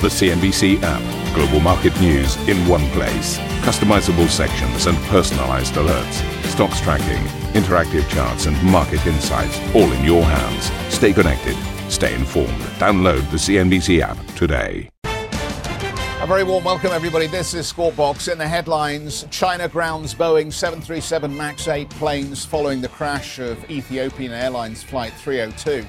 The 0.00 0.06
CNBC 0.06 0.80
app. 0.84 1.34
Global 1.34 1.58
market 1.58 2.00
news 2.00 2.36
in 2.48 2.56
one 2.68 2.88
place. 2.90 3.36
Customizable 3.66 4.28
sections 4.28 4.86
and 4.86 4.96
personalized 5.08 5.74
alerts. 5.74 6.44
Stocks 6.44 6.80
tracking, 6.80 7.24
interactive 7.60 8.08
charts, 8.08 8.46
and 8.46 8.56
market 8.62 9.04
insights 9.08 9.58
all 9.74 9.90
in 9.90 10.04
your 10.04 10.22
hands. 10.22 10.70
Stay 10.94 11.12
connected. 11.12 11.56
Stay 11.90 12.14
informed. 12.14 12.60
Download 12.78 13.28
the 13.32 13.38
CNBC 13.38 14.00
app 14.00 14.24
today. 14.36 14.88
A 15.02 16.26
very 16.28 16.44
warm 16.44 16.62
welcome, 16.62 16.92
everybody. 16.92 17.26
This 17.26 17.52
is 17.52 17.66
Squawk 17.66 18.28
In 18.28 18.38
the 18.38 18.46
headlines, 18.46 19.26
China 19.32 19.66
grounds 19.66 20.14
Boeing 20.14 20.52
737 20.52 21.36
MAX 21.36 21.66
8 21.66 21.90
planes 21.90 22.44
following 22.44 22.80
the 22.80 22.88
crash 22.88 23.40
of 23.40 23.68
Ethiopian 23.68 24.30
Airlines 24.30 24.80
Flight 24.80 25.12
302 25.14 25.84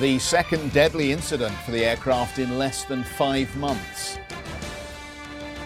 the 0.00 0.18
second 0.18 0.72
deadly 0.72 1.12
incident 1.12 1.54
for 1.58 1.70
the 1.70 1.84
aircraft 1.84 2.38
in 2.38 2.58
less 2.58 2.84
than 2.84 3.04
five 3.04 3.54
months. 3.56 4.18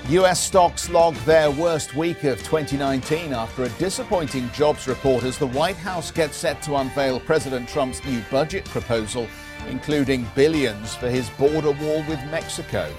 US 0.09 0.41
stocks 0.41 0.89
logged 0.89 1.19
their 1.27 1.51
worst 1.51 1.97
week 1.97 2.23
of 2.25 2.39
2019 2.39 3.33
after 3.33 3.65
a 3.65 3.69
disappointing 3.71 4.49
jobs 4.53 4.87
report 4.87 5.25
as 5.25 5.37
the 5.37 5.49
White 5.49 5.77
House 5.77 6.11
gets 6.13 6.37
set 6.37 6.63
to 6.63 6.77
unveil 6.77 7.19
President 7.19 7.69
Trump's 7.69 8.05
new 8.05 8.21
budget 8.31 8.65
proposal, 8.67 9.27
including 9.69 10.25
billions 10.37 10.95
for 10.95 11.09
his 11.11 11.29
border 11.31 11.73
wall 11.73 12.05
with 12.09 12.23
Mexico. 12.31 12.93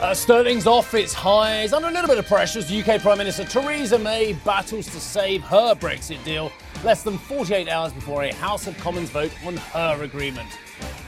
Uh, 0.00 0.14
Sterling's 0.14 0.66
off 0.66 0.94
its 0.94 1.12
highs 1.12 1.72
under 1.72 1.88
a 1.88 1.92
little 1.92 2.08
bit 2.08 2.18
of 2.18 2.26
pressure 2.26 2.60
as 2.60 2.72
UK 2.72 3.00
Prime 3.00 3.18
Minister 3.18 3.44
Theresa 3.44 3.98
May 3.98 4.32
battles 4.44 4.86
to 4.86 5.00
save 5.00 5.42
her 5.42 5.74
Brexit 5.74 6.22
deal 6.24 6.52
less 6.84 7.02
than 7.02 7.18
48 7.18 7.68
hours 7.68 7.92
before 7.92 8.24
a 8.24 8.32
House 8.34 8.66
of 8.66 8.76
Commons 8.78 9.10
vote 9.10 9.32
on 9.44 9.56
her 9.56 10.02
agreement. 10.02 10.48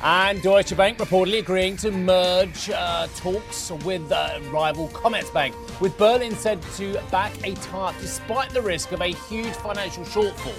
And 0.03 0.41
Deutsche 0.43 0.77
Bank 0.77 0.99
reportedly 0.99 1.41
agreeing 1.41 1.77
to 1.79 1.91
merge 1.91 2.71
uh, 2.71 3.07
talks 3.17 3.71
with 3.85 4.11
uh, 4.11 4.41
rival 4.51 4.89
Commerzbank, 4.89 5.55
with 5.81 5.97
Berlin 5.99 6.35
said 6.35 6.63
to 6.77 7.01
back 7.11 7.33
a 7.45 7.55
TARP 7.57 7.95
despite 8.01 8.51
the 8.51 8.63
risk 8.63 8.93
of 8.93 9.01
a 9.01 9.09
huge 9.09 9.55
financial 9.57 10.05
shortfall. 10.05 10.55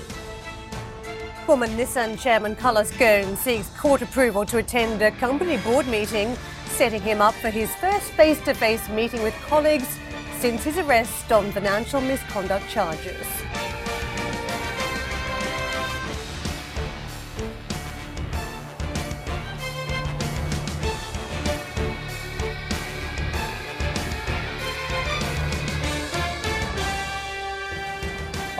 Former 1.45 1.67
Nissan 1.67 2.19
chairman 2.19 2.55
Carlos 2.55 2.91
Ghosn 2.91 3.35
seeks 3.35 3.67
court 3.79 4.01
approval 4.01 4.45
to 4.45 4.59
attend 4.59 5.01
a 5.01 5.11
company 5.11 5.57
board 5.57 5.87
meeting, 5.87 6.37
setting 6.67 7.01
him 7.01 7.19
up 7.19 7.33
for 7.33 7.49
his 7.49 7.73
first 7.75 8.11
face 8.11 8.39
to 8.41 8.53
face 8.53 8.87
meeting 8.89 9.23
with 9.23 9.33
colleagues 9.47 9.97
since 10.39 10.63
his 10.63 10.77
arrest 10.77 11.31
on 11.31 11.51
financial 11.51 11.99
misconduct 11.99 12.69
charges. 12.69 13.25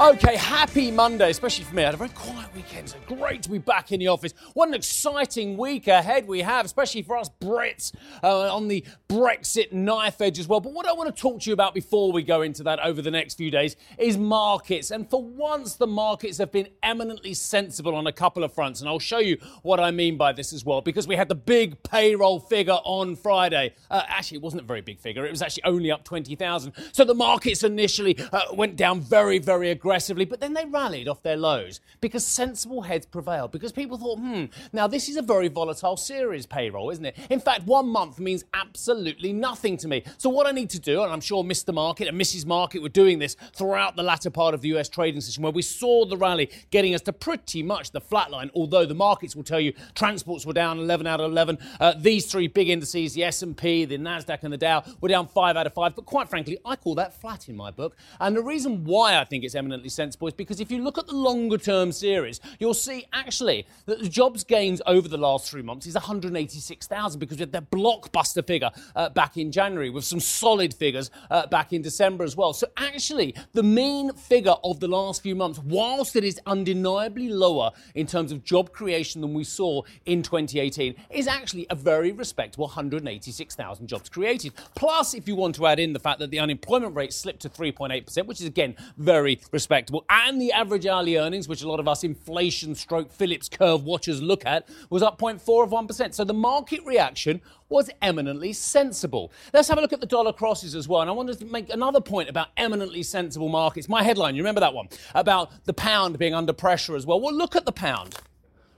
Okay, 0.02 0.36
happy 0.36 0.90
Monday, 0.90 1.30
especially 1.30 1.64
for 1.64 1.76
me. 1.76 1.84
I 1.84 1.86
had 1.86 1.94
a 1.94 1.98
very 1.98 2.10
quiet 2.10 2.52
weekend, 2.56 2.90
so 2.90 2.98
great 3.06 3.44
to 3.44 3.52
be 3.52 3.60
back 3.60 3.92
in 3.92 4.00
the 4.00 4.08
office. 4.08 4.34
What 4.56 4.68
an 4.68 4.74
exciting 4.74 5.58
week 5.58 5.88
ahead 5.88 6.28
we 6.28 6.42
have, 6.42 6.66
especially 6.66 7.04
for 7.04 7.18
us 7.18 7.30
Brits 7.40 7.94
uh, 8.24 8.52
on 8.52 8.68
the 8.68 8.84
Brexit 9.08 9.72
knife 9.72 10.20
edge 10.20 10.40
as 10.40 10.48
well. 10.48 10.60
But 10.60 10.74
what 10.74 10.88
I 10.88 10.94
want 10.94 11.16
to 11.16 11.22
talk 11.22 11.42
to 11.42 11.50
you 11.52 11.54
about 11.54 11.76
before 11.76 12.12
we 12.12 12.24
go 12.24 12.42
into 12.42 12.64
that 12.64 12.80
over 12.80 13.00
the 13.04 13.12
next 13.12 13.36
few 13.36 13.52
days 13.52 13.76
is 14.00 14.18
markets. 14.18 14.90
And 14.90 15.08
for 15.08 15.22
once, 15.24 15.76
the 15.76 15.86
markets 15.86 16.40
have 16.40 16.52
been 16.52 16.70
eminently 16.82 17.36
sensible 17.36 17.94
on 17.94 18.08
a 18.08 18.12
couple 18.12 18.44
of 18.44 18.52
fronts. 18.52 18.80
And 18.80 18.90
I'll 18.90 18.98
show 18.98 19.20
you 19.20 19.38
what 19.62 19.80
I 19.80 19.92
mean 19.92 20.18
by 20.18 20.34
this 20.34 20.52
as 20.52 20.66
well, 20.66 20.82
because 20.82 21.08
we 21.08 21.16
had 21.16 21.30
the 21.30 21.36
big 21.36 21.84
payroll 21.84 22.40
figure 22.40 22.80
on 22.86 23.16
Friday. 23.16 23.76
Uh, 23.92 24.02
actually, 24.08 24.38
it 24.38 24.42
wasn't 24.42 24.64
a 24.64 24.66
very 24.66 24.82
big 24.82 25.00
figure, 25.00 25.28
it 25.28 25.32
was 25.32 25.44
actually 25.44 25.66
only 25.66 25.92
up 25.92 26.04
20,000. 26.04 26.74
So 26.92 27.06
the 27.06 27.14
markets 27.14 27.64
initially 27.64 28.18
uh, 28.34 28.46
went 28.52 28.76
down 28.76 29.00
very, 29.00 29.38
very 29.38 29.70
aggressively 29.70 29.91
aggressively, 29.92 30.24
but 30.24 30.40
then 30.40 30.54
they 30.54 30.64
rallied 30.64 31.10
off 31.10 31.22
their 31.22 31.36
lows 31.36 31.82
because 32.00 32.26
sensible 32.26 32.84
heads 32.84 33.06
prevailed. 33.06 33.52
Because 33.52 33.74
people 33.74 33.98
thought, 33.98 34.20
hmm, 34.20 34.46
now 34.72 34.88
this 34.88 35.10
is 35.10 35.18
a 35.18 35.22
very 35.22 35.50
volatile 35.50 35.98
series 35.98 36.46
payroll, 36.46 36.90
isn't 36.92 37.04
it? 37.04 37.18
In 37.30 37.42
fact, 37.42 37.66
one 37.66 37.90
month 37.90 38.18
means 38.18 38.46
absolutely 38.54 39.34
nothing 39.34 39.76
to 39.76 39.90
me. 39.90 40.04
So 40.18 40.30
what 40.30 40.48
I 40.48 40.52
need 40.52 40.70
to 40.70 40.80
do, 40.80 41.04
and 41.04 41.12
I'm 41.12 41.20
sure 41.20 41.44
Mr. 41.44 41.74
Market 41.74 42.08
and 42.08 42.20
Mrs. 42.20 42.46
Market 42.46 42.82
were 42.82 42.88
doing 42.88 43.20
this 43.20 43.36
throughout 43.54 43.98
the 43.98 44.04
latter 44.04 44.30
part 44.30 44.54
of 44.54 44.62
the 44.62 44.70
US 44.78 44.88
trading 44.88 45.20
session, 45.20 45.44
where 45.44 45.52
we 45.52 45.62
saw 45.62 46.06
the 46.06 46.16
rally 46.16 46.50
getting 46.70 46.96
us 46.96 47.02
to 47.02 47.12
pretty 47.12 47.62
much 47.62 47.92
the 47.92 48.00
flat 48.00 48.32
line. 48.32 48.50
Although 48.56 48.86
the 48.86 48.96
markets 48.96 49.36
will 49.36 49.44
tell 49.44 49.60
you 49.60 49.74
transports 49.94 50.46
were 50.46 50.54
down 50.54 50.80
11 50.80 51.06
out 51.06 51.20
of 51.20 51.30
11. 51.30 51.58
Uh, 51.82 51.96
these 51.98 52.28
three 52.28 52.48
big 52.48 52.70
indices, 52.70 53.14
the 53.14 53.26
S&P, 53.26 53.84
the 53.84 53.98
Nasdaq, 53.98 54.40
and 54.44 54.54
the 54.54 54.58
Dow, 54.58 54.86
were 55.02 55.10
down 55.10 55.28
five 55.28 55.58
out 55.58 55.68
of 55.68 55.74
five. 55.74 55.98
But 55.98 56.06
quite 56.06 56.30
frankly, 56.30 56.60
I 56.64 56.78
call 56.78 56.96
that 56.96 57.20
flat 57.20 57.50
in 57.50 57.58
my 57.58 57.72
book. 57.72 57.98
And 58.22 58.38
the 58.38 58.42
reason 58.42 58.86
why 58.86 59.20
I 59.20 59.26
think 59.26 59.44
it's 59.44 59.54
eminently 59.54 59.81
sensible 59.90 60.28
is 60.28 60.34
because 60.34 60.60
if 60.60 60.72
you 60.72 60.84
look 60.84 60.98
at 60.98 61.08
the 61.08 61.16
longer 61.16 61.58
term 61.58 61.92
series, 61.92 62.40
you'll 62.60 62.74
see 62.74 63.06
actually 63.14 63.66
that 63.86 64.00
the 64.00 64.10
jobs 64.10 64.44
gains 64.44 64.82
over 64.86 65.08
the 65.08 65.18
last 65.18 65.50
three 65.50 65.62
months 65.62 65.86
is 65.86 65.96
186,000 65.96 67.20
because 67.20 67.38
we 67.38 67.42
had 67.42 67.52
that 67.52 67.72
blockbuster 67.72 68.46
figure 68.46 68.70
uh, 68.96 69.10
back 69.10 69.38
in 69.38 69.52
January 69.52 69.90
with 69.90 70.04
some 70.04 70.20
solid 70.20 70.74
figures 70.74 71.12
uh, 71.30 71.48
back 71.48 71.74
in 71.74 71.82
December 71.82 72.24
as 72.24 72.36
well. 72.36 72.54
So 72.54 72.68
actually, 72.78 73.36
the 73.54 73.64
main 73.64 74.14
figure 74.14 74.56
of 74.64 74.80
the 74.80 74.88
last 74.88 75.24
few 75.24 75.36
months, 75.36 75.60
whilst 75.60 76.16
it 76.16 76.24
is 76.24 76.40
undeniably 76.46 77.30
lower 77.30 77.72
in 77.96 78.08
terms 78.08 78.32
of 78.32 78.44
job 78.44 78.72
creation 78.72 79.22
than 79.22 79.34
we 79.34 79.44
saw 79.44 79.82
in 80.06 80.22
2018, 80.22 80.96
is 81.10 81.28
actually 81.28 81.68
a 81.70 81.76
very 81.76 82.12
respectable 82.12 82.66
186,000 82.66 83.88
jobs 83.88 84.10
created. 84.10 84.54
Plus, 84.76 85.14
if 85.14 85.28
you 85.28 85.36
want 85.36 85.56
to 85.56 85.66
add 85.66 85.80
in 85.80 85.94
the 85.94 86.00
fact 86.00 86.20
that 86.20 86.32
the 86.32 86.40
unemployment 86.40 86.96
rate 86.96 87.14
slipped 87.14 87.42
to 87.42 87.50
3.8%, 87.50 88.26
which 88.26 88.40
is 88.40 88.48
again 88.48 88.76
very 88.98 89.40
respectable 89.52 89.71
respectable. 89.72 90.04
And 90.10 90.42
the 90.42 90.52
average 90.52 90.86
hourly 90.86 91.16
earnings, 91.16 91.48
which 91.48 91.62
a 91.62 91.70
lot 91.70 91.80
of 91.80 91.88
us 91.88 92.04
inflation 92.04 92.76
stroke 92.76 93.10
Phillips 93.10 93.48
curve 93.48 93.86
watchers 93.86 94.22
look 94.22 94.46
at, 94.46 94.68
was 94.90 95.02
up 95.02 95.18
0.4 95.18 95.64
of 95.64 95.70
1%. 95.70 96.14
So 96.14 96.26
the 96.26 96.34
market 96.34 96.82
reaction 96.86 97.42
was 97.70 97.90
eminently 98.02 98.52
sensible. 98.52 99.32
Let's 99.54 99.70
have 99.70 99.78
a 99.78 99.82
look 99.82 99.94
at 99.94 100.02
the 100.02 100.06
dollar 100.06 100.34
crosses 100.34 100.76
as 100.76 100.90
well. 100.90 101.00
And 101.00 101.10
I 101.10 101.14
wanted 101.14 101.40
to 101.40 101.46
make 101.46 101.74
another 101.74 102.02
point 102.02 102.28
about 102.28 102.50
eminently 102.58 103.02
sensible 103.02 103.48
markets. 103.48 103.88
My 103.88 104.04
headline, 104.04 104.36
you 104.36 104.42
remember 104.42 104.60
that 104.60 104.74
one? 104.74 104.90
About 105.16 105.52
the 105.64 105.74
pound 105.74 106.20
being 106.20 106.34
under 106.34 106.52
pressure 106.52 106.98
as 106.98 107.06
well. 107.06 107.22
Well, 107.22 107.34
look 107.34 107.56
at 107.56 107.64
the 107.64 107.72
pound. 107.72 108.18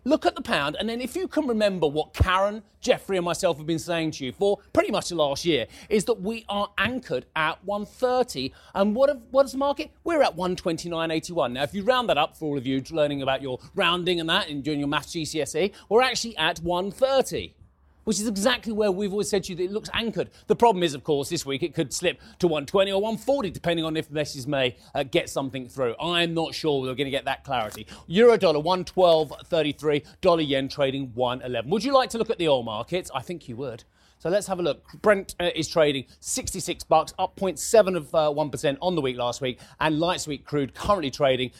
Look 0.06 0.26
at 0.26 0.36
the 0.36 0.42
pound, 0.42 0.76
and 0.78 0.90
then 0.90 1.00
if 1.00 1.16
you 1.16 1.30
can 1.30 1.48
remember 1.48 1.88
what 1.88 2.14
Karen, 2.14 2.62
Jeffrey, 2.82 3.16
and 3.16 3.24
myself 3.24 3.58
have 3.58 3.66
been 3.66 3.80
saying 3.80 4.12
to 4.12 4.26
you 4.26 4.34
for 4.34 4.60
pretty 4.74 4.92
much 4.92 5.08
the 5.08 5.16
last 5.16 5.46
year, 5.46 5.66
is 5.88 6.04
that 6.06 6.20
we 6.20 6.44
are 6.50 6.70
anchored 6.78 7.26
at 7.38 7.64
130. 7.64 8.54
And 8.76 8.96
what, 8.96 9.08
have, 9.08 9.22
what 9.32 9.46
is 9.46 9.54
the 9.54 9.60
market? 9.60 9.92
We're 10.04 10.22
at 10.22 10.36
129.81. 10.36 11.54
Now, 11.54 11.64
if 11.64 11.74
you 11.74 11.84
round 11.84 12.10
that 12.10 12.18
up 12.18 12.36
for 12.36 12.50
all 12.50 12.58
of 12.58 12.68
you 12.68 12.84
learning 12.92 13.22
about 13.22 13.42
your 13.42 13.60
rounding 13.76 14.20
and 14.20 14.28
that 14.28 14.50
and 14.50 14.62
doing 14.62 14.80
your 14.80 14.90
maths 14.90 15.14
GCSE, 15.14 15.72
we're 15.88 16.02
actually 16.02 16.36
at 16.36 16.60
130 16.60 17.56
which 18.04 18.20
is 18.20 18.28
exactly 18.28 18.74
where 18.74 18.92
we've 18.92 19.12
always 19.12 19.30
said 19.30 19.44
to 19.46 19.52
you 19.52 19.56
that 19.58 19.64
it 19.64 19.72
looks 19.72 19.90
anchored. 19.94 20.30
The 20.48 20.56
problem 20.56 20.84
is, 20.84 20.94
of 20.94 21.04
course, 21.04 21.30
this 21.30 21.46
week 21.46 21.64
it 21.64 21.74
could 21.74 21.94
slip 21.94 22.20
to 22.40 22.48
120 22.48 22.92
or 22.92 23.02
140, 23.02 23.50
depending 23.52 23.86
on 23.86 23.98
if 23.98 24.10
Mrs. 24.10 24.48
May 24.48 24.76
uh, 24.94 25.04
get 25.04 25.30
something 25.30 25.68
through. 25.68 25.96
I'm 26.00 26.34
not 26.34 26.54
sure 26.54 26.82
we're 26.82 26.96
going 26.96 27.06
to 27.06 27.12
get 27.12 27.26
that 27.26 27.44
clarity. 27.44 27.88
Euro 28.08 28.38
dollar 28.38 28.60
112.33, 28.60 30.06
dollar 30.22 30.42
yen 30.42 30.68
trading 30.68 31.12
111. 31.14 31.70
Would 31.70 31.84
you 31.84 31.94
like 31.94 32.10
to 32.12 32.18
look 32.18 32.30
at 32.30 32.38
the 32.38 32.48
oil 32.48 32.64
markets? 32.64 33.12
I 33.14 33.22
think 33.22 33.48
you 33.48 33.56
would. 33.58 33.84
So 34.20 34.30
let's 34.30 34.48
have 34.48 34.60
a 34.60 34.64
look. 34.64 34.86
Brent 35.02 35.36
uh, 35.40 35.50
is 35.54 35.68
trading 35.68 36.06
66 36.22 36.86
bucks, 36.86 37.14
up 37.20 37.36
0.7 37.36 37.98
of 37.98 38.16
uh, 38.16 38.32
1% 38.32 38.78
on 38.82 38.96
the 38.96 39.02
week 39.02 39.18
last 39.18 39.42
week, 39.42 39.60
and 39.82 40.00
light 40.00 40.22
sweet 40.22 40.46
crude 40.46 40.74
currently 40.74 41.12
trading 41.12 41.52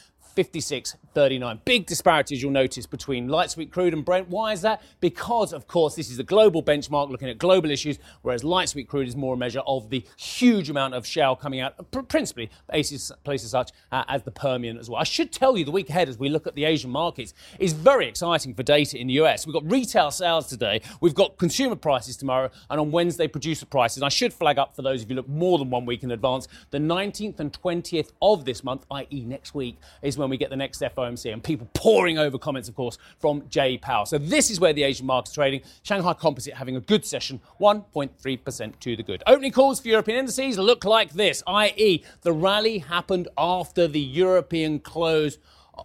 56.39. 1.14 1.64
Big 1.64 1.86
disparities 1.86 2.42
you'll 2.42 2.50
notice 2.50 2.86
between 2.86 3.28
light 3.28 3.50
sweet 3.50 3.70
crude 3.70 3.92
and 3.92 4.04
Brent. 4.04 4.28
Why 4.28 4.52
is 4.52 4.62
that? 4.62 4.82
Because, 5.00 5.52
of 5.52 5.66
course, 5.66 5.94
this 5.94 6.10
is 6.10 6.18
a 6.18 6.22
global 6.22 6.62
benchmark 6.62 7.10
looking 7.10 7.28
at 7.28 7.38
global 7.38 7.70
issues, 7.70 7.98
whereas 8.22 8.44
light 8.44 8.68
sweet 8.68 8.88
crude 8.88 9.08
is 9.08 9.16
more 9.16 9.34
a 9.34 9.36
measure 9.36 9.62
of 9.66 9.90
the 9.90 10.04
huge 10.16 10.70
amount 10.70 10.94
of 10.94 11.06
shale 11.06 11.36
coming 11.36 11.60
out, 11.60 11.74
principally 12.08 12.50
places, 12.68 13.12
such 13.36 13.70
uh, 13.92 14.04
as 14.08 14.22
the 14.22 14.30
Permian 14.30 14.78
as 14.78 14.90
well. 14.90 15.00
I 15.00 15.04
should 15.04 15.32
tell 15.32 15.56
you 15.56 15.64
the 15.64 15.70
week 15.70 15.90
ahead 15.90 16.08
as 16.08 16.18
we 16.18 16.28
look 16.28 16.46
at 16.46 16.54
the 16.54 16.64
Asian 16.64 16.90
markets 16.90 17.34
is 17.58 17.72
very 17.72 18.06
exciting 18.08 18.54
for 18.54 18.62
data 18.62 18.98
in 18.98 19.06
the 19.06 19.14
US. 19.14 19.46
We've 19.46 19.54
got 19.54 19.70
retail 19.70 20.10
sales 20.10 20.46
today, 20.46 20.80
we've 21.00 21.14
got 21.14 21.38
consumer 21.38 21.76
prices 21.76 22.16
tomorrow, 22.16 22.50
and 22.70 22.80
on 22.80 22.90
Wednesday, 22.90 23.28
producer 23.28 23.66
prices. 23.66 24.02
I 24.02 24.08
should 24.08 24.32
flag 24.32 24.58
up 24.58 24.74
for 24.74 24.82
those 24.82 25.02
of 25.02 25.10
you 25.10 25.16
look 25.16 25.28
more 25.28 25.58
than 25.58 25.70
one 25.70 25.86
week 25.86 26.02
in 26.02 26.10
advance, 26.10 26.48
the 26.70 26.78
19th 26.78 27.40
and 27.40 27.52
20th 27.52 28.12
of 28.22 28.44
this 28.44 28.64
month, 28.64 28.84
i.e., 28.90 29.24
next 29.24 29.54
week, 29.54 29.78
is 30.02 30.18
when 30.18 30.30
we 30.30 30.36
get 30.36 30.50
the 30.50 30.56
next 30.56 30.78
FOMC, 31.04 31.32
and 31.32 31.42
people 31.42 31.68
poring 31.74 32.18
over 32.18 32.38
comments, 32.38 32.68
of 32.68 32.74
course, 32.74 32.98
from 33.18 33.48
Jay 33.48 33.78
Powell. 33.78 34.06
So 34.06 34.18
this 34.18 34.50
is 34.50 34.60
where 34.60 34.72
the 34.72 34.82
Asian 34.82 35.06
market's 35.06 35.34
trading. 35.34 35.62
Shanghai 35.82 36.12
Composite 36.14 36.54
having 36.54 36.76
a 36.76 36.80
good 36.80 37.04
session, 37.04 37.40
1.3% 37.60 38.80
to 38.80 38.96
the 38.96 39.02
good. 39.02 39.22
Opening 39.26 39.52
calls 39.52 39.80
for 39.80 39.88
European 39.88 40.18
indices 40.18 40.58
look 40.58 40.84
like 40.84 41.12
this, 41.12 41.42
i.e., 41.46 42.04
the 42.22 42.32
rally 42.32 42.78
happened 42.78 43.28
after 43.36 43.86
the 43.86 44.00
European 44.00 44.78
close 44.78 45.38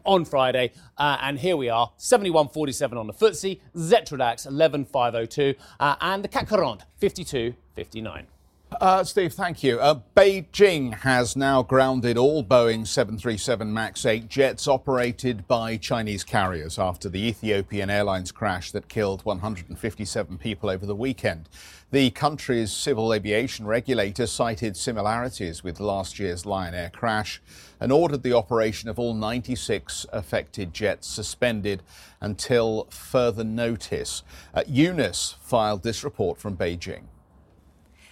on 0.06 0.26
Friday. 0.26 0.72
Uh, 0.98 1.18
and 1.22 1.40
here 1.40 1.58
we 1.58 1.70
are, 1.70 1.92
71.47 1.98 2.98
on 2.98 3.08
the 3.08 3.14
FTSE, 3.14 3.60
Xetra 3.76 4.18
11.502, 4.18 5.56
uh, 5.80 5.96
and 6.02 6.24
the 6.24 6.28
CAC 6.28 6.48
40, 6.48 6.84
52.59. 7.02 8.26
Uh, 8.72 9.04
Steve, 9.04 9.34
thank 9.34 9.64
you. 9.64 9.80
Uh, 9.80 10.00
Beijing 10.16 10.94
has 11.00 11.36
now 11.36 11.64
grounded 11.64 12.18
all 12.18 12.44
Boeing 12.44 12.86
737 12.86 13.74
MAX 13.74 14.06
8 14.06 14.30
jets 14.30 14.68
operated 14.68 15.48
by 15.48 15.76
Chinese 15.76 16.24
carriers 16.24 16.78
after 16.78 17.10
the 17.10 17.28
Ethiopian 17.28 17.90
Airlines 17.90 18.32
crash 18.32 18.72
that 18.72 18.88
killed 18.88 19.26
157 19.26 20.38
people 20.38 20.70
over 20.70 20.86
the 20.86 20.96
weekend. 20.96 21.50
The 21.90 22.12
country's 22.12 22.72
civil 22.72 23.12
aviation 23.12 23.66
regulator 23.66 24.28
cited 24.28 24.78
similarities 24.78 25.64
with 25.64 25.80
last 25.80 26.20
year's 26.20 26.46
Lion 26.46 26.76
Air 26.76 26.92
crash 26.94 27.42
and 27.80 27.92
ordered 27.92 28.22
the 28.22 28.34
operation 28.34 28.88
of 28.88 29.00
all 29.00 29.16
96 29.16 30.06
affected 30.14 30.76
jets 30.76 31.08
suspended 31.08 31.82
until 32.22 32.86
further 32.92 33.44
notice. 33.44 34.22
Uh, 34.54 34.62
Eunice 34.68 35.36
filed 35.42 35.82
this 35.82 36.04
report 36.04 36.38
from 36.38 36.56
Beijing. 36.56 37.06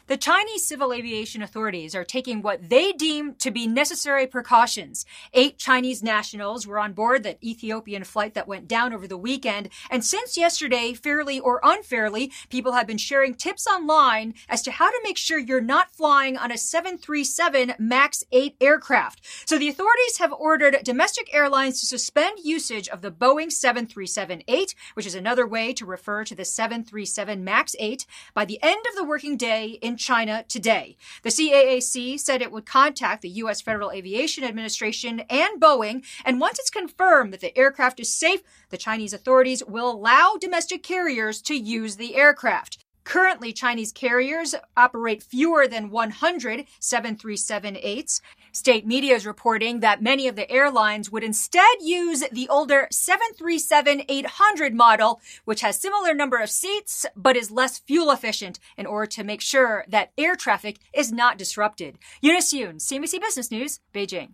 The 0.07 0.15
Chinese 0.15 0.65
civil 0.65 0.94
aviation 0.94 1.42
authorities 1.42 1.94
are 1.94 2.06
taking 2.06 2.42
what 2.42 2.69
they 2.69 2.94
deem 2.94 3.36
to 3.36 3.51
be 3.51 3.68
necessary 3.68 4.25
precautions. 4.25 5.06
Eight 5.33 5.57
Chinese 5.57 6.01
nationals 6.01 6.65
were 6.65 6.80
on 6.80 6.94
board 6.94 7.24
the 7.24 7.36
Ethiopian 7.45 8.06
flight 8.06 8.33
that 8.33 8.48
went 8.48 8.69
down 8.69 8.94
over 8.94 9.06
the 9.06 9.18
weekend. 9.18 9.68
And 9.92 10.06
since 10.06 10.38
yesterday, 10.38 10.94
fairly 10.94 11.42
or 11.42 11.59
unfairly, 11.62 12.31
people 12.48 12.71
have 12.71 12.88
been 12.88 12.98
sharing 12.98 13.36
tips 13.36 13.68
online 13.68 14.33
as 14.48 14.62
to 14.62 14.71
how 14.71 14.89
to 14.89 15.01
make 15.04 15.18
sure 15.18 15.39
you're 15.39 15.59
not 15.59 15.92
flying 15.92 16.38
on 16.38 16.53
a 16.53 16.57
737 16.57 17.74
MAX 17.77 18.24
8 18.31 18.56
aircraft. 18.62 19.19
So 19.45 19.60
the 19.60 19.68
authorities 19.68 20.19
have 20.19 20.31
ordered 20.31 20.83
domestic 20.83 21.33
airlines 21.33 21.81
to 21.81 21.86
suspend 21.86 22.39
usage 22.45 22.88
of 22.88 23.01
the 23.01 23.12
Boeing 23.12 23.48
737-8, 23.48 24.74
which 24.94 25.06
is 25.06 25.15
another 25.15 25.45
way 25.45 25.74
to 25.74 25.86
refer 25.86 26.24
to 26.24 26.33
the 26.33 26.45
737 26.45 27.44
MAX 27.44 27.75
8, 27.77 28.06
by 28.33 28.45
the 28.45 28.60
end 28.63 28.86
of 28.89 28.95
the 28.95 29.03
working 29.03 29.36
day 29.36 29.71
in 29.81 29.97
China 29.98 30.46
today. 30.48 30.98
The 31.24 31.30
CAAC 31.30 32.20
said 32.20 32.42
it 32.42 32.52
would 32.52 32.66
contact 32.66 33.22
the 33.22 33.30
U.S. 33.30 33.62
Federal 33.62 33.92
Aviation 33.92 34.44
Administration 34.44 35.22
and 35.30 35.62
Boeing, 35.62 36.06
and 36.24 36.40
once 36.40 36.60
it's 36.60 36.70
confirmed 36.70 37.34
that 37.34 37.42
the 37.42 37.58
aircraft 37.58 38.00
is 38.00 38.12
safe, 38.12 38.42
the 38.70 38.78
Chinese 38.78 39.14
authorities 39.14 39.64
will 39.68 39.92
allow 39.92 40.38
domestic 40.40 40.84
carriers 40.84 41.42
to 41.42 41.56
use 41.56 41.98
the 41.98 42.16
aircraft. 42.16 42.86
Currently, 43.07 43.54
Chinese 43.54 43.94
carriers 43.94 44.54
operate 44.75 45.24
fewer 45.24 45.65
than 45.65 45.92
100 45.92 46.65
737-8s. 46.81 48.19
State 48.51 48.86
media 48.86 49.15
is 49.15 49.25
reporting 49.25 49.80
that 49.80 50.04
many 50.04 50.27
of 50.27 50.36
the 50.36 50.51
airlines 50.51 51.09
would 51.09 51.24
instead 51.24 51.63
use 51.80 52.25
the 52.33 52.50
older 52.50 52.89
737-800 52.92 54.74
model, 54.74 55.21
which 55.45 55.62
has 55.62 55.80
similar 55.80 56.13
number 56.13 56.39
of 56.39 56.50
seats, 56.50 57.06
but 57.15 57.38
is 57.38 57.50
less 57.50 57.80
fuel 57.80 58.12
efficient 58.12 58.59
in 58.75 58.86
order 58.86 59.06
to 59.06 59.24
make 59.24 59.39
sure 59.39 59.86
that 59.88 60.12
air 60.18 60.36
traffic 60.36 60.77
is 60.94 61.10
not 61.10 61.38
disrupted. 61.38 61.98
Eunice 62.19 62.53
Yoon, 62.53 62.75
CNBC 62.75 63.21
Business 63.21 63.50
News, 63.50 63.80
Beijing. 63.94 64.31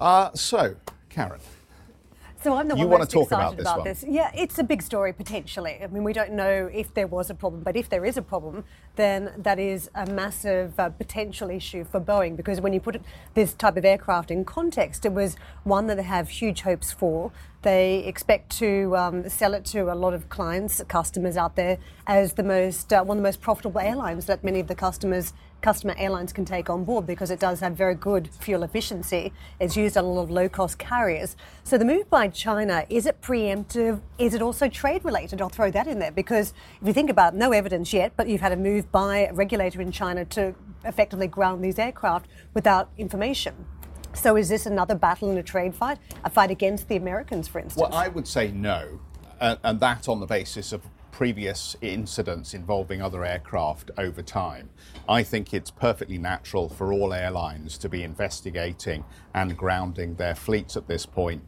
Uh, 0.00 0.30
so, 0.34 0.74
Karen. 1.10 1.38
So 2.42 2.56
I'm 2.56 2.66
the 2.66 2.74
you 2.74 2.80
one 2.80 2.90
want 2.90 3.00
most 3.02 3.10
to 3.10 3.16
talk 3.18 3.26
excited 3.26 3.60
about 3.60 3.84
this 3.84 4.02
one? 4.02 4.12
Yeah, 4.12 4.30
it's 4.34 4.58
a 4.58 4.64
big 4.64 4.82
story 4.82 5.12
potentially. 5.12 5.78
I 5.80 5.86
mean, 5.86 6.02
we 6.02 6.12
don't 6.12 6.32
know 6.32 6.68
if 6.72 6.92
there 6.92 7.06
was 7.06 7.30
a 7.30 7.34
problem, 7.34 7.62
but 7.62 7.76
if 7.76 7.88
there 7.88 8.04
is 8.04 8.16
a 8.16 8.22
problem, 8.22 8.64
then 8.96 9.32
that 9.38 9.60
is 9.60 9.88
a 9.94 10.06
massive 10.06 10.78
uh, 10.78 10.88
potential 10.88 11.50
issue 11.50 11.84
for 11.84 12.00
Boeing 12.00 12.36
because 12.36 12.60
when 12.60 12.72
you 12.72 12.80
put 12.80 12.96
it, 12.96 13.02
this 13.34 13.54
type 13.54 13.76
of 13.76 13.84
aircraft 13.84 14.32
in 14.32 14.44
context, 14.44 15.06
it 15.06 15.12
was 15.12 15.36
one 15.62 15.86
that 15.86 15.98
they 15.98 16.02
have 16.02 16.28
huge 16.28 16.62
hopes 16.62 16.90
for. 16.90 17.30
They 17.62 17.98
expect 18.04 18.50
to 18.58 18.96
um, 18.96 19.28
sell 19.28 19.54
it 19.54 19.64
to 19.66 19.92
a 19.92 19.94
lot 19.94 20.12
of 20.12 20.28
clients, 20.28 20.82
customers 20.88 21.36
out 21.36 21.54
there, 21.54 21.78
as 22.08 22.32
the 22.32 22.42
most 22.42 22.92
uh, 22.92 23.04
one 23.04 23.18
of 23.18 23.22
the 23.22 23.28
most 23.28 23.40
profitable 23.40 23.80
airlines 23.80 24.26
that 24.26 24.42
many 24.42 24.58
of 24.58 24.66
the 24.66 24.74
customers 24.74 25.32
customer 25.62 25.94
airlines 25.96 26.32
can 26.32 26.44
take 26.44 26.68
on 26.68 26.84
board 26.84 27.06
because 27.06 27.30
it 27.30 27.40
does 27.40 27.60
have 27.60 27.74
very 27.74 27.94
good 27.94 28.28
fuel 28.28 28.64
efficiency. 28.64 29.32
It's 29.60 29.76
used 29.76 29.96
on 29.96 30.04
a 30.04 30.08
lot 30.08 30.24
of 30.24 30.30
low 30.30 30.48
cost 30.48 30.78
carriers. 30.78 31.36
So 31.64 31.78
the 31.78 31.84
move 31.84 32.10
by 32.10 32.28
China, 32.28 32.84
is 32.90 33.06
it 33.06 33.22
preemptive? 33.22 34.00
Is 34.18 34.34
it 34.34 34.42
also 34.42 34.68
trade 34.68 35.04
related? 35.04 35.40
I'll 35.40 35.48
throw 35.48 35.70
that 35.70 35.86
in 35.86 35.98
there 36.00 36.12
because 36.12 36.52
if 36.80 36.86
you 36.86 36.92
think 36.92 37.08
about 37.08 37.34
it, 37.34 37.36
no 37.38 37.52
evidence 37.52 37.92
yet, 37.92 38.12
but 38.16 38.28
you've 38.28 38.40
had 38.40 38.52
a 38.52 38.56
move 38.56 38.90
by 38.92 39.28
a 39.28 39.32
regulator 39.32 39.80
in 39.80 39.92
China 39.92 40.24
to 40.26 40.54
effectively 40.84 41.28
ground 41.28 41.64
these 41.64 41.78
aircraft 41.78 42.26
without 42.54 42.90
information. 42.98 43.54
So 44.14 44.36
is 44.36 44.48
this 44.48 44.66
another 44.66 44.94
battle 44.94 45.30
in 45.30 45.38
a 45.38 45.42
trade 45.42 45.74
fight? 45.74 45.98
A 46.24 46.30
fight 46.30 46.50
against 46.50 46.88
the 46.88 46.96
Americans, 46.96 47.48
for 47.48 47.60
instance? 47.60 47.80
Well, 47.80 47.94
I 47.94 48.08
would 48.08 48.28
say 48.28 48.50
no, 48.50 49.00
and, 49.40 49.58
and 49.62 49.80
that 49.80 50.08
on 50.08 50.20
the 50.20 50.26
basis 50.26 50.72
of 50.72 50.82
previous 51.12 51.76
incidents 51.82 52.54
involving 52.54 53.00
other 53.00 53.24
aircraft 53.24 53.92
over 53.98 54.22
time. 54.22 54.70
I 55.08 55.22
think 55.22 55.54
it's 55.54 55.70
perfectly 55.70 56.18
natural 56.18 56.68
for 56.68 56.92
all 56.92 57.12
airlines 57.12 57.78
to 57.78 57.88
be 57.88 58.02
investigating 58.02 59.04
and 59.34 59.56
grounding 59.56 60.16
their 60.16 60.34
fleets 60.34 60.76
at 60.76 60.88
this 60.88 61.06
point 61.06 61.44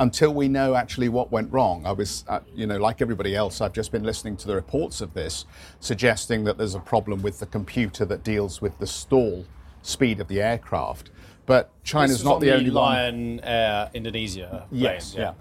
until 0.00 0.32
we 0.32 0.48
know 0.48 0.76
actually 0.76 1.08
what 1.08 1.32
went 1.32 1.52
wrong. 1.52 1.84
I 1.84 1.92
was, 1.92 2.24
uh, 2.28 2.40
you 2.54 2.66
know, 2.66 2.78
like 2.78 3.02
everybody 3.02 3.34
else, 3.34 3.60
I've 3.60 3.72
just 3.72 3.90
been 3.90 4.04
listening 4.04 4.36
to 4.38 4.46
the 4.46 4.54
reports 4.54 5.00
of 5.00 5.12
this, 5.12 5.44
suggesting 5.80 6.44
that 6.44 6.56
there's 6.56 6.76
a 6.76 6.80
problem 6.80 7.20
with 7.20 7.40
the 7.40 7.46
computer 7.46 8.04
that 8.04 8.22
deals 8.22 8.62
with 8.62 8.78
the 8.78 8.86
stall 8.86 9.44
speed 9.82 10.20
of 10.20 10.28
the 10.28 10.40
aircraft. 10.40 11.10
But 11.46 11.70
China's 11.82 12.22
not 12.22 12.40
the 12.40 12.52
only 12.52 12.70
one. 12.70 12.74
Lion 12.74 13.40
Air 13.40 13.90
Indonesia. 13.94 14.66
plane, 14.70 14.82
Yes, 14.82 15.14
yeah. 15.16 15.32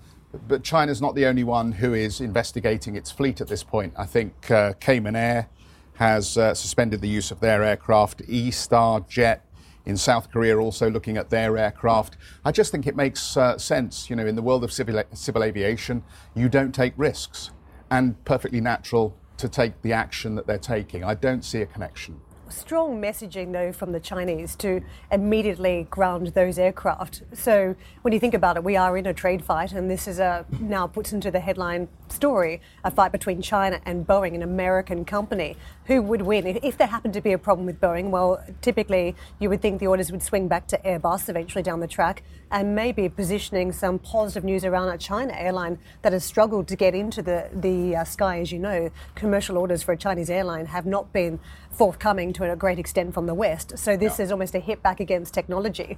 But 0.48 0.64
China's 0.64 1.02
not 1.02 1.16
the 1.16 1.26
only 1.26 1.44
one 1.44 1.72
who 1.74 1.94
is 1.94 2.22
investigating 2.22 2.96
its 2.96 3.12
fleet 3.12 3.42
at 3.42 3.48
this 3.48 3.64
point. 3.64 3.94
I 3.98 4.06
think 4.06 4.52
uh, 4.52 4.74
Cayman 4.80 5.16
Air 5.16 5.50
has 5.96 6.38
uh, 6.38 6.54
suspended 6.54 7.02
the 7.02 7.10
use 7.10 7.32
of 7.32 7.40
their 7.40 7.64
aircraft. 7.64 8.22
E 8.28 8.52
Star 8.52 9.00
Jet 9.02 9.44
in 9.86 9.96
South 9.96 10.30
Korea 10.32 10.58
also 10.58 10.92
looking 10.92 11.18
at 11.18 11.30
their 11.30 11.58
aircraft. 11.58 12.18
I 12.44 12.52
just 12.52 12.72
think 12.72 12.86
it 12.86 12.96
makes 12.96 13.38
uh, 13.38 13.58
sense. 13.58 14.10
You 14.10 14.16
know, 14.16 14.28
in 14.28 14.36
the 14.36 14.42
world 14.42 14.64
of 14.64 14.72
civil, 14.72 15.02
civil 15.14 15.44
aviation, 15.44 16.04
you 16.36 16.50
don't 16.50 16.76
take 16.76 16.94
risks, 16.98 17.52
and 17.90 18.24
perfectly 18.26 18.60
natural 18.60 19.18
to 19.38 19.48
take 19.48 19.82
the 19.82 19.94
action 19.94 20.36
that 20.36 20.46
they're 20.46 20.58
taking. 20.58 21.04
I 21.04 21.14
don't 21.14 21.44
see 21.44 21.62
a 21.62 21.66
connection. 21.66 22.20
Strong 22.50 23.02
messaging, 23.02 23.54
though, 23.54 23.72
from 23.72 23.92
the 23.92 24.00
Chinese 24.00 24.56
to 24.58 24.82
immediately 25.12 25.88
ground 25.90 26.28
those 26.28 26.58
aircraft. 26.58 27.24
So 27.34 27.76
when 28.02 28.14
you 28.14 28.20
think 28.20 28.34
about 28.34 28.58
it, 28.58 28.64
we 28.64 28.76
are 28.76 28.98
in 28.98 29.06
a 29.06 29.14
trade 29.14 29.44
fight, 29.44 29.74
and 29.74 29.90
this 29.90 30.08
is 30.08 30.20
a 30.20 30.46
now 30.60 30.88
puts 30.88 31.14
into 31.14 31.32
the 31.32 31.40
headline 31.40 31.88
story 32.12 32.62
a 32.84 32.92
fight 32.92 33.12
between 33.12 33.42
China 33.42 33.80
and 33.86 34.06
Boeing, 34.06 34.36
an 34.36 34.44
American 34.44 35.06
company. 35.06 35.56
Who 35.86 36.02
would 36.02 36.22
win? 36.22 36.46
If, 36.48 36.58
if 36.64 36.78
there 36.78 36.88
happened 36.88 37.14
to 37.14 37.22
be 37.22 37.34
a 37.34 37.38
problem 37.38 37.66
with 37.66 37.80
Boeing, 37.80 38.10
well, 38.10 38.44
typically 38.62 39.16
you 39.40 39.50
would 39.50 39.62
think 39.62 39.80
the 39.80 39.88
orders 39.88 40.12
would 40.12 40.24
swing 40.24 40.48
back 40.48 40.68
to 40.68 40.78
Airbus 40.80 41.30
eventually 41.30 41.64
down 41.64 41.80
the 41.80 41.88
track, 41.88 42.24
and 42.52 42.76
maybe 42.76 43.10
positioning 43.10 43.72
some 43.72 44.00
positive 44.00 44.44
news 44.44 44.64
around 44.64 44.90
a 44.90 44.98
China 44.98 45.34
airline 45.34 45.78
that 46.02 46.14
has 46.14 46.24
struggled 46.24 46.68
to 46.68 46.76
get 46.76 46.96
into 46.96 47.22
the 47.22 47.50
the 47.54 47.96
uh, 47.96 48.04
sky. 48.04 48.40
As 48.40 48.52
you 48.52 48.60
know, 48.60 48.90
commercial 49.16 49.58
orders 49.58 49.84
for 49.84 49.94
a 49.94 49.98
Chinese 49.98 50.30
airline 50.30 50.66
have 50.68 50.86
not 50.86 51.12
been 51.14 51.40
forthcoming 51.72 52.34
to 52.34 52.52
a 52.52 52.56
great 52.56 52.80
extent 52.80 53.14
from 53.14 53.28
the 53.28 53.34
West. 53.34 53.78
So 53.78 53.96
this 53.96 54.20
is 54.20 54.32
almost 54.32 54.56
a 54.56 54.60
hit 54.60 54.82
back 54.82 55.00
against 55.00 55.34
technology. 55.34 55.98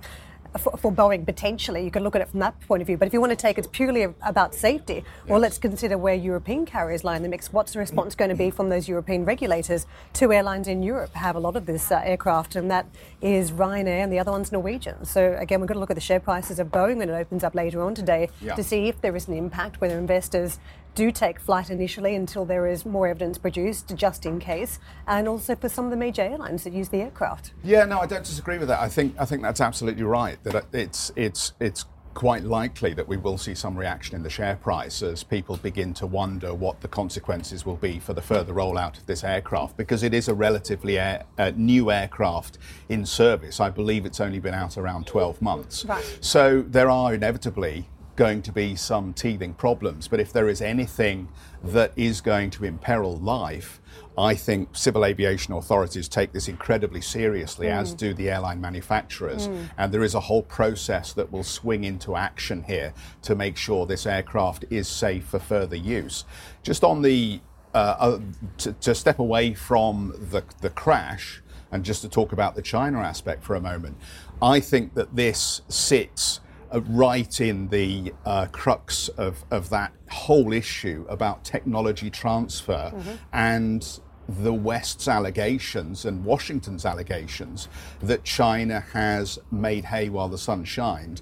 For, 0.57 0.91
Boeing, 0.91 1.25
potentially, 1.25 1.83
you 1.83 1.91
can 1.91 2.03
look 2.03 2.15
at 2.15 2.21
it 2.21 2.29
from 2.29 2.39
that 2.39 2.59
point 2.61 2.81
of 2.81 2.87
view. 2.87 2.97
But 2.97 3.07
if 3.07 3.13
you 3.13 3.21
want 3.21 3.31
to 3.31 3.35
take 3.35 3.59
it 3.59 3.71
purely 3.71 4.03
about 4.03 4.55
safety, 4.55 5.03
well, 5.27 5.39
let's 5.39 5.59
consider 5.59 5.95
where 5.97 6.15
European 6.15 6.65
carriers 6.65 7.03
lie 7.03 7.15
in 7.15 7.21
the 7.21 7.29
mix. 7.29 7.53
What's 7.53 7.73
the 7.73 7.79
response 7.79 8.15
going 8.15 8.29
to 8.29 8.35
be 8.35 8.49
from 8.49 8.69
those 8.69 8.87
European 8.87 9.25
regulators? 9.25 9.85
Two 10.13 10.33
airlines 10.33 10.67
in 10.67 10.81
Europe 10.81 11.13
have 11.13 11.35
a 11.35 11.39
lot 11.39 11.55
of 11.55 11.67
this 11.67 11.91
uh, 11.91 12.01
aircraft, 12.03 12.55
and 12.55 12.71
that 12.71 12.87
is 13.21 13.51
Ryanair, 13.51 14.03
and 14.03 14.11
the 14.11 14.17
other 14.17 14.31
one's 14.31 14.51
Norwegian. 14.51 15.05
So 15.05 15.35
again, 15.39 15.59
we've 15.61 15.67
got 15.67 15.75
to 15.75 15.79
look 15.79 15.91
at 15.91 15.95
the 15.95 16.01
share 16.01 16.19
prices 16.19 16.57
of 16.57 16.69
Boeing 16.69 16.97
when 16.97 17.09
it 17.09 17.13
opens 17.13 17.43
up 17.43 17.53
later 17.53 17.83
on 17.83 17.93
today 17.93 18.29
Yeah. 18.41 18.55
to 18.55 18.63
see 18.63 18.87
if 18.87 18.99
there 19.01 19.15
is 19.15 19.27
an 19.27 19.35
impact, 19.35 19.79
whether 19.81 19.97
investors 19.99 20.57
do 20.99 21.11
take 21.13 21.39
flight 21.39 21.69
initially 21.69 22.15
until 22.15 22.43
there 22.43 22.67
is 22.67 22.85
more 22.85 23.07
evidence 23.07 23.37
produced, 23.37 23.95
just 23.95 24.25
in 24.25 24.37
case, 24.37 24.79
and 25.07 25.29
also 25.29 25.55
for 25.55 25.69
some 25.69 25.85
of 25.85 25.91
the 25.91 25.97
major 25.97 26.21
airlines 26.21 26.65
that 26.65 26.73
use 26.73 26.89
the 26.89 26.97
aircraft. 26.97 27.53
Yeah, 27.63 27.85
no, 27.85 27.99
I 27.99 28.05
don't 28.05 28.25
disagree 28.25 28.57
with 28.57 28.67
that. 28.67 28.81
I 28.81 28.89
think 28.89 29.15
I 29.17 29.23
think 29.23 29.41
that's 29.41 29.61
absolutely 29.61 30.03
right. 30.03 30.37
That 30.43 30.65
it's 30.73 31.13
it's 31.15 31.53
it's 31.61 31.85
quite 32.15 32.43
likely 32.43 32.93
that 32.93 33.07
we 33.07 33.15
will 33.15 33.37
see 33.37 33.55
some 33.55 33.77
reaction 33.77 34.13
in 34.13 34.23
the 34.23 34.29
share 34.29 34.57
price 34.57 35.01
as 35.01 35.23
people 35.23 35.55
begin 35.55 35.93
to 35.93 36.05
wonder 36.05 36.53
what 36.53 36.81
the 36.81 36.87
consequences 36.89 37.65
will 37.65 37.77
be 37.77 37.97
for 37.97 38.11
the 38.11 38.21
further 38.21 38.51
rollout 38.51 38.97
of 38.97 39.05
this 39.05 39.23
aircraft 39.23 39.77
because 39.77 40.03
it 40.03 40.13
is 40.13 40.27
a 40.27 40.33
relatively 40.33 40.99
air, 40.99 41.23
uh, 41.37 41.53
new 41.55 41.91
aircraft 41.91 42.57
in 42.89 43.05
service. 43.05 43.61
I 43.61 43.69
believe 43.69 44.05
it's 44.05 44.19
only 44.19 44.39
been 44.39 44.53
out 44.53 44.77
around 44.77 45.07
12 45.07 45.41
months. 45.41 45.85
Right. 45.85 46.17
So 46.19 46.61
there 46.61 46.89
are 46.89 47.13
inevitably 47.13 47.87
going 48.19 48.41
to 48.41 48.51
be 48.51 48.75
some 48.75 49.13
teething 49.13 49.53
problems. 49.53 50.09
But 50.09 50.19
if 50.19 50.33
there 50.33 50.49
is 50.49 50.61
anything 50.61 51.29
that 51.63 51.93
is 51.95 52.19
going 52.19 52.49
to 52.51 52.65
imperil 52.65 53.15
life, 53.15 53.79
I 54.17 54.35
think 54.35 54.75
civil 54.75 55.05
aviation 55.05 55.53
authorities 55.53 56.09
take 56.09 56.33
this 56.33 56.49
incredibly 56.49 56.99
seriously, 56.99 57.67
mm. 57.67 57.71
as 57.71 57.93
do 57.93 58.13
the 58.13 58.29
airline 58.29 58.59
manufacturers. 58.59 59.47
Mm. 59.47 59.69
And 59.77 59.93
there 59.93 60.03
is 60.03 60.15
a 60.15 60.19
whole 60.19 60.43
process 60.43 61.13
that 61.13 61.31
will 61.31 61.45
swing 61.45 61.85
into 61.85 62.17
action 62.17 62.63
here 62.63 62.93
to 63.21 63.35
make 63.35 63.55
sure 63.55 63.85
this 63.85 64.05
aircraft 64.05 64.65
is 64.69 64.89
safe 64.89 65.23
for 65.23 65.39
further 65.39 65.77
use. 65.77 66.25
Just 66.61 66.83
on 66.83 67.01
the 67.01 67.39
uh, 67.73 67.95
uh, 67.99 68.19
to, 68.57 68.73
to, 68.73 68.93
step 68.95 69.19
away 69.19 69.53
from 69.53 70.11
the, 70.31 70.43
the 70.59 70.71
crash 70.71 71.41
and 71.71 71.85
just 71.85 72.01
to 72.01 72.09
talk 72.09 72.33
about 72.33 72.55
the 72.55 72.63
China 72.63 72.99
aspect 72.99 73.43
for 73.43 73.55
a 73.55 73.61
moment, 73.61 73.95
I 74.41 74.59
think 74.59 74.95
that 74.95 75.15
this 75.15 75.61
sits 75.69 76.41
right 76.73 77.41
in 77.41 77.67
the 77.69 78.13
uh, 78.25 78.45
crux 78.51 79.09
of, 79.09 79.43
of 79.51 79.69
that 79.69 79.91
whole 80.09 80.53
issue 80.53 81.05
about 81.09 81.43
technology 81.43 82.09
transfer 82.09 82.91
mm-hmm. 82.93 83.15
and 83.33 83.99
the 84.27 84.53
West's 84.53 85.07
allegations 85.07 86.05
and 86.05 86.23
Washington's 86.23 86.85
allegations 86.85 87.67
that 88.01 88.23
China 88.23 88.79
has 88.93 89.39
made 89.51 89.85
hay 89.85 90.09
while 90.09 90.29
the 90.29 90.37
sun 90.37 90.63
shined, 90.63 91.21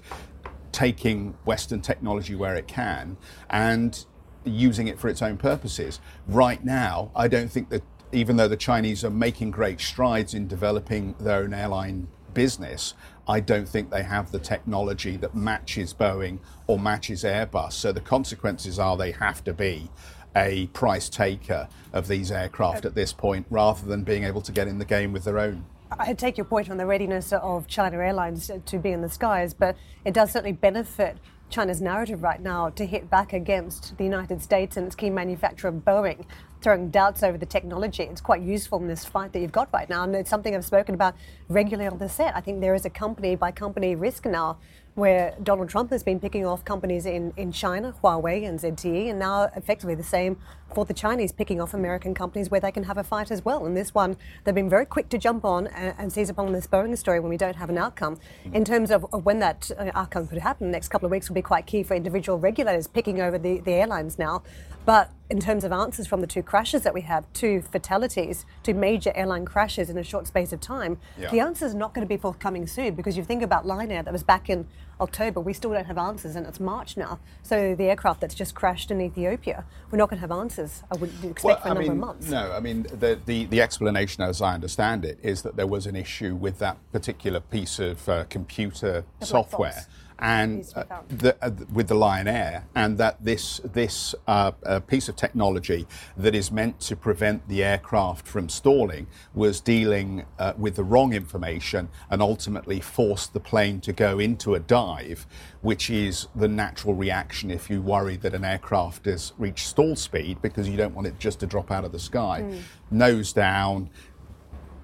taking 0.72 1.34
Western 1.44 1.80
technology 1.80 2.34
where 2.34 2.54
it 2.54 2.68
can 2.68 3.16
and 3.48 4.04
using 4.44 4.88
it 4.88 4.98
for 4.98 5.08
its 5.08 5.22
own 5.22 5.38
purposes. 5.38 6.00
Right 6.26 6.62
now, 6.62 7.10
I 7.16 7.28
don't 7.28 7.50
think 7.50 7.70
that 7.70 7.82
even 8.12 8.36
though 8.36 8.48
the 8.48 8.56
Chinese 8.56 9.04
are 9.04 9.10
making 9.10 9.50
great 9.50 9.80
strides 9.80 10.34
in 10.34 10.46
developing 10.46 11.14
their 11.18 11.42
own 11.42 11.54
airline 11.54 12.08
business, 12.34 12.94
I 13.28 13.40
don't 13.40 13.68
think 13.68 13.90
they 13.90 14.02
have 14.02 14.32
the 14.32 14.38
technology 14.38 15.18
that 15.18 15.34
matches 15.34 15.92
Boeing 15.92 16.38
or 16.66 16.78
matches 16.78 17.24
Airbus. 17.24 17.72
So 17.72 17.92
the 17.92 18.00
consequences 18.00 18.78
are 18.78 18.96
they 18.96 19.12
have 19.12 19.44
to 19.44 19.52
be 19.52 19.90
a 20.34 20.66
price 20.68 21.10
taker 21.10 21.68
of 21.92 22.08
these 22.08 22.30
aircraft 22.32 22.86
at 22.86 22.94
this 22.94 23.12
point 23.12 23.46
rather 23.50 23.86
than 23.86 24.02
being 24.02 24.24
able 24.24 24.40
to 24.42 24.52
get 24.52 24.66
in 24.66 24.78
the 24.78 24.84
game 24.84 25.12
with 25.12 25.24
their 25.24 25.38
own. 25.38 25.66
I 25.90 26.14
take 26.14 26.36
your 26.36 26.44
point 26.44 26.70
on 26.70 26.76
the 26.76 26.86
readiness 26.86 27.32
of 27.32 27.66
China 27.66 27.98
Airlines 27.98 28.50
to 28.64 28.78
be 28.78 28.92
in 28.92 29.02
the 29.02 29.08
skies, 29.08 29.52
but 29.54 29.76
it 30.04 30.14
does 30.14 30.32
certainly 30.32 30.52
benefit 30.52 31.18
China's 31.50 31.80
narrative 31.80 32.22
right 32.22 32.40
now 32.40 32.68
to 32.70 32.84
hit 32.84 33.08
back 33.08 33.32
against 33.32 33.96
the 33.96 34.04
United 34.04 34.42
States 34.42 34.76
and 34.76 34.86
its 34.86 34.94
key 34.94 35.08
manufacturer, 35.08 35.72
Boeing, 35.72 36.26
throwing 36.60 36.90
doubts 36.90 37.22
over 37.22 37.38
the 37.38 37.46
technology. 37.46 38.02
It's 38.02 38.20
quite 38.20 38.42
useful 38.42 38.78
in 38.80 38.88
this 38.88 39.04
fight 39.04 39.32
that 39.32 39.40
you've 39.40 39.52
got 39.52 39.68
right 39.72 39.88
now, 39.88 40.04
and 40.04 40.14
it's 40.14 40.30
something 40.30 40.54
I've 40.54 40.64
spoken 40.64 40.94
about 40.94 41.14
regularly 41.48 41.88
on 41.88 41.98
the 41.98 42.08
set. 42.08 42.36
I 42.36 42.40
think 42.40 42.60
there 42.60 42.74
is 42.74 42.84
a 42.84 42.90
company 42.90 43.36
by 43.36 43.50
company 43.50 43.94
risk 43.94 44.26
now 44.26 44.58
where 44.98 45.32
Donald 45.44 45.68
Trump 45.68 45.90
has 45.90 46.02
been 46.02 46.18
picking 46.18 46.44
off 46.44 46.64
companies 46.64 47.06
in, 47.06 47.32
in 47.36 47.52
China, 47.52 47.94
Huawei 48.02 48.46
and 48.48 48.58
ZTE, 48.58 49.10
and 49.10 49.18
now 49.18 49.44
effectively 49.54 49.94
the 49.94 50.02
same 50.02 50.36
for 50.74 50.84
the 50.84 50.92
Chinese 50.92 51.30
picking 51.30 51.60
off 51.60 51.72
American 51.72 52.14
companies 52.14 52.50
where 52.50 52.60
they 52.60 52.72
can 52.72 52.82
have 52.82 52.98
a 52.98 53.04
fight 53.04 53.30
as 53.30 53.44
well. 53.44 53.64
And 53.64 53.76
this 53.76 53.94
one, 53.94 54.16
they've 54.42 54.54
been 54.54 54.68
very 54.68 54.84
quick 54.84 55.08
to 55.10 55.18
jump 55.18 55.44
on 55.44 55.68
and, 55.68 55.94
and 55.98 56.12
seize 56.12 56.28
upon 56.28 56.52
this 56.52 56.66
Boeing 56.66 56.98
story 56.98 57.20
when 57.20 57.30
we 57.30 57.36
don't 57.36 57.56
have 57.56 57.70
an 57.70 57.78
outcome. 57.78 58.18
In 58.52 58.64
terms 58.64 58.90
of, 58.90 59.06
of 59.12 59.24
when 59.24 59.38
that 59.38 59.70
uh, 59.78 59.90
outcome 59.94 60.26
could 60.26 60.38
happen, 60.38 60.66
the 60.66 60.72
next 60.72 60.88
couple 60.88 61.06
of 61.06 61.12
weeks 61.12 61.28
will 61.28 61.34
be 61.34 61.42
quite 61.42 61.66
key 61.66 61.84
for 61.84 61.94
individual 61.94 62.38
regulators 62.38 62.88
picking 62.88 63.20
over 63.20 63.38
the, 63.38 63.60
the 63.60 63.72
airlines 63.72 64.18
now. 64.18 64.42
But 64.84 65.12
in 65.30 65.38
terms 65.38 65.64
of 65.64 65.72
answers 65.72 66.06
from 66.06 66.22
the 66.22 66.26
two 66.26 66.42
crashes 66.42 66.82
that 66.82 66.94
we 66.94 67.02
have, 67.02 67.30
two 67.34 67.60
fatalities, 67.60 68.46
two 68.62 68.74
major 68.74 69.12
airline 69.14 69.44
crashes 69.44 69.90
in 69.90 69.98
a 69.98 70.02
short 70.02 70.26
space 70.26 70.52
of 70.52 70.60
time, 70.60 70.98
yeah. 71.18 71.30
the 71.30 71.40
answer 71.40 71.66
is 71.66 71.74
not 71.74 71.94
going 71.94 72.06
to 72.06 72.08
be 72.08 72.16
forthcoming 72.16 72.66
soon 72.66 72.94
because 72.94 73.16
you 73.16 73.22
think 73.22 73.42
about 73.42 73.66
Lion 73.66 73.90
Air 73.90 74.02
that 74.02 74.12
was 74.12 74.22
back 74.22 74.48
in 74.48 74.66
October, 75.00 75.40
we 75.40 75.52
still 75.52 75.72
don't 75.72 75.86
have 75.86 75.98
answers 75.98 76.36
and 76.36 76.46
it's 76.46 76.60
March 76.60 76.96
now. 76.96 77.18
So 77.42 77.74
the 77.74 77.84
aircraft 77.84 78.20
that's 78.20 78.34
just 78.34 78.54
crashed 78.54 78.90
in 78.90 79.00
Ethiopia, 79.00 79.64
we're 79.90 79.98
not 79.98 80.10
going 80.10 80.18
to 80.18 80.20
have 80.22 80.32
answers, 80.32 80.82
I 80.90 80.96
wouldn't 80.96 81.24
expect, 81.24 81.44
well, 81.44 81.56
for 81.60 81.66
a 81.66 81.68
number 81.68 81.82
mean, 81.82 81.90
of 81.92 81.96
months. 81.98 82.28
No, 82.28 82.52
I 82.52 82.60
mean, 82.60 82.82
the, 82.82 83.18
the, 83.24 83.44
the, 83.46 83.60
explanation, 83.60 84.22
as 84.22 84.42
I 84.42 84.54
understand 84.54 85.04
it, 85.04 85.18
is 85.22 85.42
that 85.42 85.56
there 85.56 85.66
was 85.66 85.86
an 85.86 85.96
issue 85.96 86.34
with 86.34 86.58
that 86.58 86.78
particular 86.92 87.40
piece 87.40 87.78
of 87.78 88.08
uh, 88.08 88.24
computer 88.24 89.04
the 89.20 89.26
software 89.26 89.86
and 90.18 90.70
uh, 90.74 90.84
the, 91.08 91.36
uh, 91.42 91.50
with 91.72 91.88
the 91.88 91.94
Lion 91.94 92.26
Air, 92.26 92.66
and 92.74 92.98
that 92.98 93.24
this 93.24 93.60
this 93.64 94.14
uh, 94.26 94.52
uh, 94.64 94.80
piece 94.80 95.08
of 95.08 95.16
technology 95.16 95.86
that 96.16 96.34
is 96.34 96.50
meant 96.50 96.80
to 96.80 96.96
prevent 96.96 97.48
the 97.48 97.62
aircraft 97.62 98.26
from 98.26 98.48
stalling 98.48 99.06
was 99.34 99.60
dealing 99.60 100.24
uh, 100.38 100.52
with 100.56 100.76
the 100.76 100.84
wrong 100.84 101.12
information 101.12 101.88
and 102.10 102.20
ultimately 102.20 102.80
forced 102.80 103.32
the 103.32 103.40
plane 103.40 103.80
to 103.80 103.92
go 103.92 104.18
into 104.18 104.54
a 104.54 104.60
dive, 104.60 105.26
which 105.60 105.90
is 105.90 106.26
the 106.34 106.48
natural 106.48 106.94
reaction 106.94 107.50
if 107.50 107.70
you 107.70 107.80
worry 107.80 108.16
that 108.16 108.34
an 108.34 108.44
aircraft 108.44 109.04
has 109.06 109.32
reached 109.38 109.66
stall 109.66 109.94
speed 109.94 110.40
because 110.42 110.68
you 110.68 110.76
don't 110.76 110.94
want 110.94 111.06
it 111.06 111.18
just 111.18 111.40
to 111.40 111.46
drop 111.46 111.70
out 111.70 111.84
of 111.84 111.92
the 111.92 111.98
sky, 111.98 112.42
mm. 112.42 112.60
nose 112.90 113.32
down, 113.32 113.88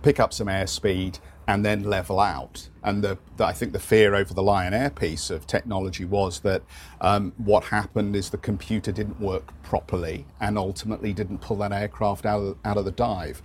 pick 0.02 0.20
up 0.20 0.32
some 0.32 0.46
airspeed 0.46 1.18
and 1.48 1.64
then 1.64 1.82
level 1.82 2.20
out. 2.20 2.68
And 2.84 3.02
the, 3.02 3.18
the, 3.38 3.46
I 3.46 3.52
think 3.52 3.72
the 3.72 3.80
fear 3.80 4.14
over 4.14 4.34
the 4.34 4.42
Lion 4.42 4.74
Air 4.74 4.90
piece 4.90 5.30
of 5.30 5.46
technology 5.46 6.04
was 6.04 6.40
that 6.40 6.62
um, 7.00 7.32
what 7.38 7.64
happened 7.64 8.14
is 8.14 8.28
the 8.30 8.36
computer 8.36 8.92
didn't 8.92 9.18
work 9.18 9.52
properly 9.62 10.26
and 10.40 10.58
ultimately 10.58 11.14
didn't 11.14 11.38
pull 11.38 11.56
that 11.56 11.72
aircraft 11.72 12.26
out 12.26 12.40
of, 12.40 12.58
out 12.64 12.76
of 12.76 12.84
the 12.84 12.92
dive. 12.92 13.42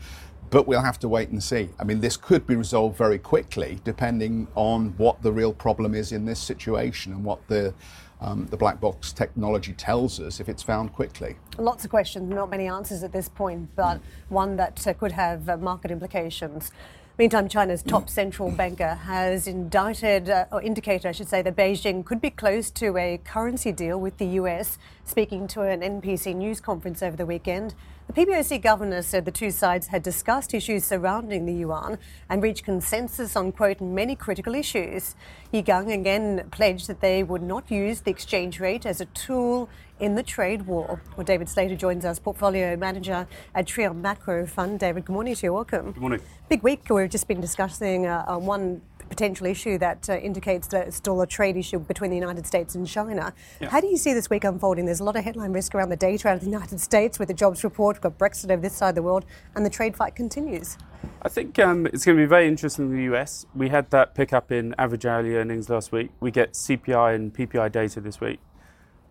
But 0.50 0.68
we'll 0.68 0.82
have 0.82 1.00
to 1.00 1.08
wait 1.08 1.30
and 1.30 1.42
see. 1.42 1.70
I 1.80 1.86
mean, 1.86 2.02
this 2.02 2.18
could 2.18 2.46
be 2.46 2.56
resolved 2.56 2.98
very 2.98 3.20
quickly 3.20 3.80
depending 3.84 4.48
on 4.56 4.90
what 4.98 5.22
the 5.22 5.32
real 5.32 5.54
problem 5.54 5.96
is 5.96 6.12
in 6.12 6.26
this 6.26 6.40
situation 6.40 7.14
and 7.14 7.24
what 7.24 7.48
the 7.48 7.74
um, 8.22 8.48
the 8.50 8.58
black 8.58 8.82
box 8.82 9.14
technology 9.14 9.74
tells 9.74 10.20
us 10.20 10.40
if 10.40 10.50
it's 10.50 10.64
found 10.64 10.94
quickly. 10.94 11.38
Lots 11.58 11.86
of 11.86 11.90
questions, 11.90 12.30
not 12.30 12.50
many 12.50 12.68
answers 12.68 13.04
at 13.04 13.14
this 13.14 13.30
point, 13.30 13.70
but 13.76 13.98
mm. 13.98 14.02
one 14.28 14.58
that 14.58 14.86
uh, 14.86 14.94
could 14.94 15.14
have 15.14 15.48
uh, 15.48 15.58
market 15.58 15.90
implications. 15.90 16.72
Meantime, 17.20 17.50
China's 17.50 17.84
top 17.84 18.08
central 18.08 18.50
banker 18.50 18.96
has 18.96 19.46
indicted, 19.46 20.30
uh, 20.30 20.46
or 20.54 20.62
indicated, 20.62 21.06
I 21.06 21.12
should 21.12 21.28
say, 21.28 21.42
that 21.42 21.54
Beijing 21.54 22.06
could 22.06 22.22
be 22.22 22.30
close 22.30 22.72
to 22.72 22.96
a 22.96 23.20
currency 23.26 23.74
deal 23.74 24.00
with 24.00 24.18
the 24.20 24.26
US. 24.40 24.78
Speaking 25.04 25.46
to 25.50 25.64
an 25.64 25.82
NPC 25.82 26.34
news 26.34 26.62
conference 26.62 27.04
over 27.04 27.18
the 27.18 27.26
weekend, 27.26 27.76
the 28.08 28.14
PBOC 28.14 28.62
governor 28.62 29.02
said 29.02 29.26
the 29.26 29.32
two 29.32 29.52
sides 29.52 29.88
had 29.88 30.02
discussed 30.02 30.54
issues 30.54 30.86
surrounding 30.86 31.46
the 31.46 31.52
yuan 31.52 31.98
and 32.30 32.42
reached 32.42 32.64
consensus 32.64 33.36
on, 33.36 33.52
quote, 33.52 33.82
many 33.82 34.16
critical 34.16 34.56
issues. 34.56 35.18
Yi 35.52 35.62
Gang 35.62 35.92
again 35.92 36.48
pledged 36.52 36.88
that 36.88 37.02
they 37.02 37.22
would 37.22 37.44
not 37.44 37.70
use 37.70 38.00
the 38.00 38.12
exchange 38.12 38.62
rate 38.62 38.86
as 38.86 39.02
a 39.02 39.06
tool 39.08 39.68
in 40.00 40.16
the 40.16 40.24
trade 40.24 40.64
war. 40.64 41.02
Well, 41.16 41.26
David 41.26 41.50
Slater 41.50 41.76
joins 41.76 42.06
us, 42.06 42.20
portfolio 42.20 42.76
manager 42.76 43.28
at 43.54 43.68
Trium 43.68 44.02
Macro 44.02 44.46
Fund. 44.46 44.80
David, 44.80 45.06
good 45.06 45.14
morning 45.14 45.36
to 45.36 45.48
you. 45.48 45.54
Welcome. 45.54 45.92
Good 45.92 46.02
morning. 46.02 46.22
Big 46.48 46.64
week. 46.64 46.90
We've 46.90 47.10
just 47.10 47.28
been 47.28 47.42
discussing 47.42 48.06
uh, 48.06 48.26
uh, 48.28 48.38
one 48.38 48.82
potential 49.10 49.48
issue 49.48 49.78
that 49.80 50.10
uh, 50.10 50.18
indicates 50.18 50.68
that 50.68 50.88
it's 50.88 50.98
still 50.98 51.20
a 51.22 51.28
trade 51.28 51.58
issue 51.58 51.80
between 51.80 52.12
the 52.12 52.16
United 52.16 52.46
States 52.46 52.76
and 52.76 52.88
China. 52.88 53.34
Yeah. 53.60 53.70
How 53.70 53.82
do 53.82 53.88
you 53.88 53.98
see 53.98 54.14
this 54.14 54.30
week 54.30 54.44
unfolding? 54.44 54.86
There's 54.86 55.00
a 55.00 55.04
lot 55.04 55.16
of 55.16 55.24
headline 55.24 55.52
risk 55.52 55.76
around 55.76 55.90
the 55.90 55.98
data 55.98 56.30
out 56.30 56.36
of 56.36 56.42
the 56.42 56.46
United 56.46 56.80
States 56.80 57.20
with 57.20 57.28
the 57.28 57.34
jobs 57.34 57.64
report, 57.64 57.98
we've 57.98 58.02
got 58.02 58.18
Brexit 58.18 58.52
over 58.52 58.62
this 58.62 58.76
side 58.76 58.90
of 58.90 58.96
the 58.96 59.04
world, 59.04 59.26
and 59.56 59.66
the 59.66 59.70
trade 59.70 59.96
fight 59.96 60.16
continues. 60.16 60.78
I 61.22 61.30
think 61.30 61.58
um, 61.60 61.86
it's 61.88 62.06
going 62.06 62.18
to 62.18 62.24
be 62.24 62.28
very 62.28 62.48
interesting 62.48 62.86
in 62.86 62.96
the 62.96 63.16
US. 63.16 63.46
We 63.56 63.70
had 63.70 63.90
that 63.90 64.16
pickup 64.16 64.52
in 64.52 64.76
average 64.78 65.06
hourly 65.06 65.36
earnings 65.36 65.70
last 65.70 65.92
week. 65.92 66.12
We 66.20 66.32
get 66.32 66.54
CPI 66.54 67.16
and 67.16 67.34
PPI 67.34 67.72
data 67.72 68.00
this 68.00 68.22
week. 68.22 68.40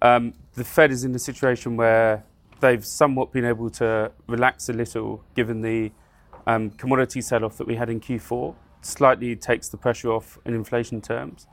Um, 0.01 0.35
the 0.55 0.65
Fed 0.65 0.91
is 0.91 1.05
in 1.05 1.15
a 1.15 1.19
situation 1.19 1.77
where 1.77 2.25
they've 2.61 2.85
somewhat 2.85 3.33
been 3.33 3.45
able 3.45 3.71
to 3.71 4.13
relax 4.27 4.69
a 4.69 4.73
little 4.73 5.23
given 5.35 5.61
the 5.61 5.93
um, 6.47 6.71
commodity 6.71 7.21
sell 7.21 7.45
off 7.45 7.59
that 7.59 7.67
we 7.67 7.77
had 7.77 7.91
in 7.91 8.01
Q4. 8.01 8.55
Slightly 8.81 9.37
takes 9.37 9.69
the 9.69 9.77
pressure 9.77 10.11
off 10.11 10.39
in 10.45 10.55
inflation 10.55 11.01
terms. 11.01 11.47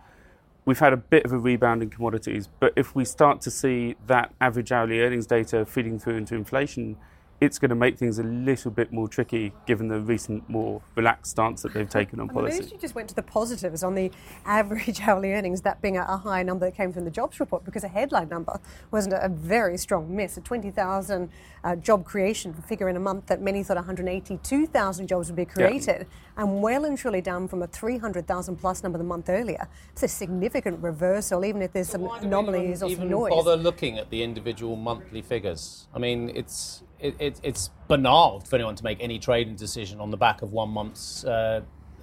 We've 0.64 0.80
had 0.80 0.94
a 0.94 0.98
bit 0.98 1.26
of 1.26 1.32
a 1.32 1.38
rebound 1.38 1.84
in 1.84 1.90
commodities, 1.90 2.48
but 2.60 2.74
if 2.76 2.96
we 2.96 3.06
start 3.06 3.42
to 3.42 3.52
see 3.52 3.96
that 4.08 4.34
average 4.42 4.72
hourly 4.72 5.00
earnings 5.02 5.28
data 5.28 5.66
feeding 5.66 6.00
through 6.00 6.18
into 6.18 6.34
inflation, 6.34 6.98
it's 7.42 7.60
going 7.60 7.70
to 7.70 7.76
make 7.76 7.98
things 7.98 8.18
a 8.18 8.24
little 8.24 8.72
bit 8.72 8.94
more 8.94 9.10
tricky 9.10 9.52
given 9.66 9.90
the 9.90 10.00
recent 10.00 10.48
more 10.50 10.82
relaxed 10.96 11.32
stance 11.32 11.62
that 11.64 11.74
they've 11.74 11.90
taken 11.90 12.20
on 12.20 12.30
policy. 12.30 12.64
You 12.72 12.78
just 12.78 12.96
went 12.96 13.10
to 13.10 13.16
the 13.16 13.22
positives 13.22 13.84
on 13.84 13.94
the 13.94 14.10
average 14.46 15.02
hourly 15.08 15.34
earnings, 15.34 15.62
that 15.62 15.82
being 15.82 15.98
a, 15.98 16.16
high 16.16 16.44
number 16.44 16.66
that 16.66 16.76
came 16.76 16.94
from 16.94 17.04
the 17.04 17.12
jobs 17.12 17.40
report, 17.42 17.66
because 17.66 17.84
a 17.84 17.90
headline 17.90 18.30
number 18.30 18.58
wasn't 18.90 19.16
a, 19.16 19.28
very 19.28 19.78
strong 19.78 20.16
miss. 20.16 20.38
A 20.38 20.42
20,000 20.42 21.30
uh, 21.64 21.76
job 21.76 22.06
creation 22.06 22.54
figure 22.54 22.88
in 22.88 22.96
a 22.96 23.00
month 23.00 23.26
that 23.26 23.42
many 23.42 23.64
thought 23.64 23.76
182,000 23.76 25.08
jobs 25.08 25.28
would 25.28 25.36
be 25.36 25.46
created, 25.46 26.08
yeah. 26.08 26.44
and 26.44 26.62
well 26.62 26.86
and 26.86 26.98
truly 26.98 27.20
down 27.20 27.50
from 27.50 27.64
a 27.64 27.68
300,000 27.68 28.56
plus 28.56 28.82
number 28.82 28.98
the 28.98 29.04
month 29.04 29.30
earlier. 29.30 29.68
It's 29.92 30.04
a 30.04 30.08
significant 30.08 30.82
reversal, 30.82 31.44
even 31.44 31.62
if 31.62 31.74
there's 31.74 31.90
so 31.90 31.98
some 31.98 32.26
anomalies 32.26 32.82
or 32.82 32.90
some 32.90 33.10
noise. 33.10 33.30
bother 33.30 33.58
looking 33.58 33.98
at 33.98 34.10
the 34.10 34.24
individual 34.24 34.78
monthly 34.78 35.22
figures? 35.22 35.88
I 35.94 36.00
mean, 36.00 36.32
it's 36.34 36.84
it, 37.06 37.16
it, 37.20 37.40
it's 37.44 37.70
banal 37.88 38.40
for 38.40 38.56
anyone 38.56 38.76
to 38.76 38.84
make 38.84 38.98
any 39.02 39.20
trading 39.20 39.56
decision 39.56 40.00
on 40.00 40.10
the 40.10 40.18
back 40.18 40.42
of 40.42 40.52
one 40.52 40.70
month's 40.70 41.24
uh, 41.24 41.62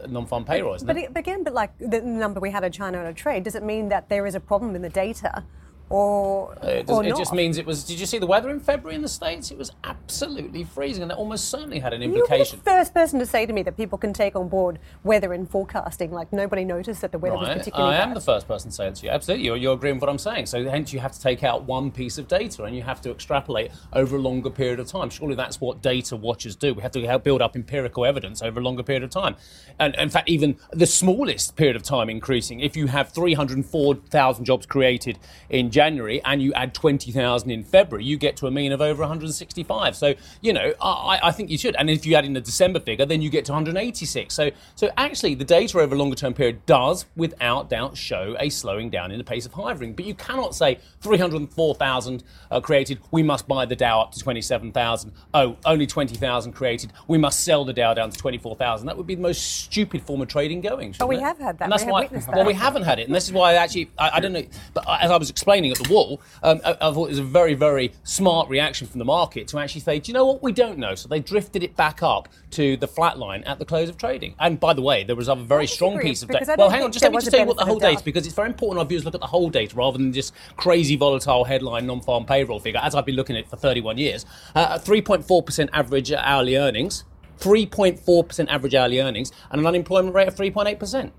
non-farm 0.09 0.44
payroll, 0.44 0.76
but, 0.85 0.97
but, 1.11 1.16
again, 1.16 1.44
but 1.44 1.54
like 1.54 1.76
the 1.78 2.00
number 2.00 2.40
we 2.40 2.50
had 2.50 2.64
in 2.64 2.73
China 2.73 2.99
on 2.99 3.06
a 3.06 3.14
trade, 3.14 3.44
does 3.44 3.54
it 3.54 3.62
mean 3.62 3.88
that 3.88 4.09
there 4.09 4.26
is 4.26 4.35
a 4.35 4.40
problem 4.40 4.75
in 4.75 4.82
the 4.82 4.88
data? 4.88 5.44
Uh, 5.92 5.94
or, 5.94 6.54
It, 6.62 6.88
or 6.88 7.02
does- 7.02 7.12
it 7.12 7.16
just 7.18 7.32
means 7.34 7.58
it 7.58 7.66
was. 7.66 7.84
Did 7.84 8.00
you 8.00 8.06
see 8.06 8.18
the 8.18 8.26
weather 8.26 8.49
in 8.50 8.61
February 8.61 8.96
in 8.96 9.02
the 9.02 9.08
States? 9.08 9.50
It 9.50 9.58
was 9.58 9.70
absolutely 9.84 10.64
freezing, 10.64 11.02
and 11.02 11.11
that 11.11 11.16
almost 11.18 11.50
certainly 11.50 11.80
had 11.80 11.92
an 11.92 12.02
implication. 12.02 12.58
You 12.58 12.62
were 12.64 12.64
the 12.64 12.78
first 12.78 12.94
person 12.94 13.18
to 13.18 13.26
say 13.26 13.44
to 13.44 13.52
me 13.52 13.62
that 13.62 13.76
people 13.76 13.99
can 13.99 14.14
take 14.14 14.34
on 14.34 14.49
board 14.49 14.78
weather 15.04 15.34
and 15.34 15.49
forecasting. 15.50 16.11
Like 16.11 16.32
nobody 16.32 16.64
noticed 16.64 17.02
that 17.02 17.12
the 17.12 17.18
weather 17.18 17.37
was 17.37 17.49
particularly 17.49 17.94
I 17.94 17.99
am 18.02 18.11
bad. 18.11 18.16
the 18.16 18.22
first 18.22 18.49
person 18.49 18.70
to 18.70 18.75
say 18.75 18.87
it 18.88 18.94
to 18.96 19.06
you. 19.06 19.12
Absolutely, 19.12 19.44
you're, 19.44 19.56
you're 19.58 19.75
agreeing 19.75 19.96
with 19.96 20.02
what 20.02 20.08
I'm 20.11 20.18
saying. 20.18 20.46
So 20.46 20.64
hence, 20.64 20.94
you 20.94 21.00
have 21.00 21.12
to 21.12 21.20
take 21.20 21.44
out 21.44 21.64
one 21.64 21.90
piece 21.90 22.16
of 22.16 22.26
data 22.26 22.64
and 22.64 22.75
you 22.75 22.82
have 22.82 23.02
to 23.02 23.11
extrapolate 23.11 23.70
over 23.92 24.16
a 24.16 24.20
longer 24.20 24.49
period 24.49 24.80
of 24.80 24.87
time. 24.87 25.11
Surely 25.11 25.34
that's 25.34 25.61
what 25.61 25.82
data 25.82 26.16
watchers 26.16 26.56
do. 26.56 26.72
We 26.72 26.80
have 26.82 26.92
to 26.92 27.06
help 27.06 27.22
build 27.25 27.42
up 27.42 27.54
empirical 27.54 28.06
evidence 28.06 28.40
over 28.40 28.61
a 28.61 28.62
longer 28.62 28.82
period 28.82 29.02
of 29.02 29.11
time. 29.11 29.37
And 29.78 29.94
in 29.96 30.08
fact, 30.08 30.30
even 30.30 30.56
the 30.72 30.87
smallest 30.87 31.54
period 31.56 31.76
of 31.76 31.82
time 31.82 32.08
increasing. 32.08 32.61
If 32.61 32.76
you 32.78 32.87
have 32.87 33.11
304,000 33.11 34.44
jobs 34.46 34.64
created 34.64 35.18
in 35.50 35.70
January 35.70 35.82
and 36.25 36.43
you 36.43 36.53
add 36.55 36.75
20,000 36.75 37.51
in 37.51 37.65
February, 37.65 38.05
you 38.05 38.17
get 38.17 38.37
to 38.39 38.47
a 38.47 38.51
mean 38.51 38.73
of 38.73 38.81
over 38.81 39.01
165. 39.03 39.97
So 39.97 40.15
you 40.41 40.53
know, 40.53 40.75
I, 40.81 41.21
I 41.23 41.33
think 41.33 41.51
you 41.51 41.59
should. 41.59 41.77
And 41.77 41.91
if 41.91 42.07
you 42.07 42.15
add 42.15 42.25
in 42.25 42.33
the 42.33 42.41
December 42.41 42.81
figure, 42.81 43.07
then 43.07 43.23
you 43.23 43.31
get 43.31 43.45
to 43.47 43.53
186. 43.53 44.35
So 44.35 44.51
so 44.75 44.91
actually, 44.97 45.35
the 45.35 45.45
data 45.45 45.79
over 45.79 45.95
a 45.95 45.99
longer 45.99 46.17
term 46.17 46.35
period 46.35 46.65
does, 46.67 47.07
without 47.17 47.71
doubt, 47.71 47.97
show 47.97 48.37
a 48.39 48.49
slowing 48.49 48.91
down 48.91 49.11
in 49.11 49.19
the 49.19 49.25
pace 49.25 49.47
of 49.47 49.53
hiring. 49.53 49.95
But 49.95 50.05
you 50.05 50.15
cannot 50.15 50.55
say 50.55 50.79
304,000 51.01 52.23
uh, 52.51 52.61
created, 52.61 53.01
we 53.11 53.23
must 53.23 53.49
buy 53.49 53.65
the 53.67 53.77
Dow 53.77 54.01
up 54.01 54.12
to 54.12 54.21
27,000. 54.21 55.12
Oh, 55.35 55.57
only 55.65 55.87
20,000 55.87 56.53
created, 56.53 56.93
we 57.09 57.19
must 57.19 57.45
sell 57.45 57.65
the 57.65 57.73
Dow 57.73 57.95
down 57.95 58.11
to 58.11 58.19
24,000. 58.19 58.87
That 58.87 58.97
would 58.97 59.07
be 59.07 59.15
the 59.15 59.23
most 59.23 59.43
stupid 59.43 60.03
form 60.03 60.23
of 60.23 60.29
trading 60.29 60.61
going. 60.61 60.95
But 60.99 61.09
we 61.09 61.17
it? 61.17 61.23
have 61.23 61.39
had 61.39 61.59
that. 61.59 61.65
And 61.65 61.73
that's 61.73 61.85
We 61.85 61.93
have 61.93 62.11
why. 62.12 62.21
Well, 62.29 62.37
that. 62.37 62.47
we 62.47 62.55
haven't 62.55 62.83
had 62.83 62.99
it, 62.99 63.07
and 63.07 63.15
this 63.15 63.27
is 63.27 63.33
why 63.33 63.53
I 63.53 63.55
actually 63.55 63.91
I, 63.99 64.11
I 64.15 64.21
don't 64.21 64.33
know. 64.33 64.45
But 64.75 64.85
as 64.89 65.11
I 65.11 65.17
was 65.17 65.31
explaining 65.31 65.72
at 65.73 65.79
the 65.79 65.93
wall, 65.93 66.21
um, 66.43 66.61
I, 66.64 66.73
I 66.73 66.93
thought 66.93 67.07
it 67.07 67.11
was 67.11 67.19
a 67.19 67.25
very 67.25 67.55
very 67.55 67.93
smart 68.05 68.49
reaction 68.49 68.87
from 68.87 68.99
the 68.99 69.05
market 69.05 69.49
to 69.49 69.59
actually 69.59 69.81
say, 69.81 69.99
do 69.99 70.11
you 70.11 70.14
know 70.14 70.26
what? 70.26 70.43
We 70.43 70.52
don't 70.52 70.79
know. 70.79 70.95
So 70.95 71.09
they 71.09 71.21
drifted 71.21 71.62
it 71.62 71.76
back 71.76 72.02
up 72.02 72.29
to 72.52 72.76
the 72.76 72.87
flat 72.88 73.19
line 73.19 73.43
at 73.45 73.59
the 73.59 73.64
close 73.64 73.88
of 73.88 73.97
trading. 73.97 74.35
And 74.38 74.61
by 74.61 74.75
the 74.75 74.83
way, 74.83 75.05
there 75.05 75.17
was 75.17 75.29
a 75.29 75.35
very 75.35 75.67
strong 75.67 75.99
piece 75.99 76.23
of 76.23 76.29
data. 76.29 76.55
Well, 76.57 76.71
hang 76.71 76.83
on, 76.83 76.93
just 76.93 77.02
let 77.02 77.12
me 77.12 77.19
just 77.19 77.31
tell 77.31 77.41
you 77.41 77.47
what 77.47 77.57
the 77.57 77.64
whole 77.64 77.79
data 77.79 77.97
doubt. 77.97 78.05
because 78.05 78.26
it's 78.26 78.35
very 78.35 78.49
important 78.49 78.79
our 78.79 78.85
viewers 78.85 79.05
look 79.05 79.14
at 79.14 79.21
the 79.21 79.26
whole 79.26 79.50
data 79.50 79.75
rather 79.76 79.99
than 79.99 80.12
just 80.12 80.35
crazy 80.57 80.97
volatile 80.97 81.45
headline 81.45 81.87
non-farm 81.87 82.25
payroll 82.25 82.61
figure. 82.61 82.81
As 82.83 82.95
I've 82.95 83.07
been 83.07 83.17
looking 83.17 83.37
at 83.37 83.45
it 83.45 83.50
for 83.50 83.57
31 83.57 83.99
years, 83.99 84.26
uh, 84.55 84.79
3.4% 84.79 85.69
average 85.73 86.12
hourly 86.12 86.57
earnings. 86.57 87.05
3.4% 87.38 88.49
average 88.49 88.75
hourly 88.75 89.00
earnings 89.00 89.33
and 89.50 89.61
an 89.61 89.67
unemployment 89.67 90.14
rate 90.14 90.29
of 90.29 90.37
3.8%. 90.37 91.11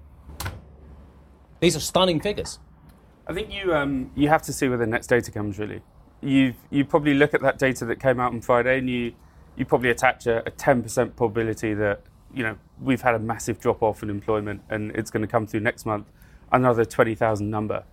These 1.59 1.75
are 1.75 1.81
stunning 1.81 2.21
figures. 2.21 2.59
I 3.27 3.33
think 3.33 3.53
you 3.53 3.73
um, 3.73 4.11
you 4.15 4.29
have 4.29 4.41
to 4.43 4.53
see 4.53 4.67
where 4.67 4.77
the 4.77 4.87
next 4.87 5.07
data 5.07 5.31
comes. 5.31 5.57
Really, 5.59 5.81
you 6.21 6.53
you 6.69 6.85
probably 6.85 7.13
look 7.13 7.33
at 7.33 7.41
that 7.41 7.57
data 7.57 7.85
that 7.85 7.99
came 7.99 8.19
out 8.19 8.33
on 8.33 8.41
Friday, 8.41 8.79
and 8.79 8.89
you 8.89 9.13
you 9.55 9.65
probably 9.65 9.89
attach 9.89 10.27
a 10.27 10.41
ten 10.57 10.83
percent 10.83 11.15
probability 11.15 11.73
that 11.73 12.01
you 12.33 12.43
know 12.43 12.57
we've 12.81 13.01
had 13.01 13.15
a 13.15 13.19
massive 13.19 13.59
drop 13.59 13.81
off 13.81 14.03
in 14.03 14.09
employment, 14.09 14.61
and 14.69 14.91
it's 14.91 15.09
going 15.09 15.21
to 15.21 15.27
come 15.27 15.47
through 15.47 15.61
next 15.61 15.85
month, 15.85 16.07
another 16.51 16.83
twenty 16.83 17.15
thousand 17.15 17.49
number, 17.49 17.83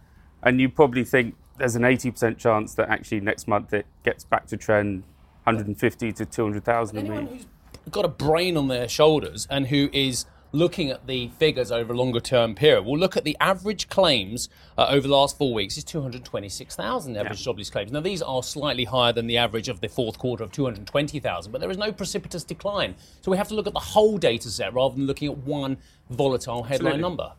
and 0.42 0.60
you 0.60 0.68
probably 0.68 1.04
think 1.04 1.36
there's 1.58 1.76
an 1.76 1.84
eighty 1.84 2.10
percent 2.10 2.38
chance 2.38 2.74
that 2.74 2.88
actually 2.88 3.20
next 3.20 3.46
month 3.46 3.72
it 3.72 3.86
gets 4.04 4.24
back 4.24 4.46
to 4.46 4.56
trend, 4.56 5.04
hundred 5.44 5.68
and 5.68 5.78
fifty 5.78 6.12
to 6.12 6.26
two 6.26 6.42
hundred 6.42 6.64
thousand. 6.64 6.98
Anyone 6.98 7.26
who's 7.26 7.46
got 7.90 8.04
a 8.04 8.08
brain 8.08 8.56
on 8.56 8.68
their 8.68 8.88
shoulders 8.88 9.46
and 9.48 9.68
who 9.68 9.90
is 9.92 10.26
looking 10.52 10.90
at 10.90 11.06
the 11.06 11.28
figures 11.38 11.70
over 11.70 11.92
a 11.92 11.96
longer 11.96 12.20
term 12.20 12.54
period 12.54 12.84
we'll 12.84 12.98
look 12.98 13.16
at 13.16 13.24
the 13.24 13.36
average 13.40 13.88
claims 13.88 14.48
uh, 14.76 14.86
over 14.88 15.06
the 15.06 15.14
last 15.14 15.38
four 15.38 15.52
weeks 15.54 15.76
is 15.76 15.84
226,000 15.84 17.16
average 17.16 17.42
jobless 17.42 17.70
claims. 17.70 17.92
Now, 17.92 18.00
these 18.00 18.22
are 18.22 18.42
slightly 18.42 18.84
higher 18.84 19.12
than 19.12 19.26
the 19.26 19.36
average 19.36 19.68
of 19.68 19.80
the 19.80 19.88
fourth 19.88 20.18
quarter 20.18 20.44
of 20.44 20.52
220,000, 20.52 21.52
but 21.52 21.60
there 21.60 21.70
is 21.70 21.78
no 21.78 21.92
precipitous 21.92 22.44
decline. 22.44 22.94
So 23.20 23.30
we 23.30 23.36
have 23.36 23.48
to 23.48 23.54
look 23.54 23.66
at 23.66 23.74
the 23.74 23.80
whole 23.80 24.18
data 24.18 24.50
set 24.50 24.72
rather 24.74 24.94
than 24.94 25.06
looking 25.06 25.30
at 25.30 25.38
one 25.38 25.78
volatile 26.10 26.62
headline 26.62 26.94
Absolutely. 26.94 27.00
number. 27.02 27.32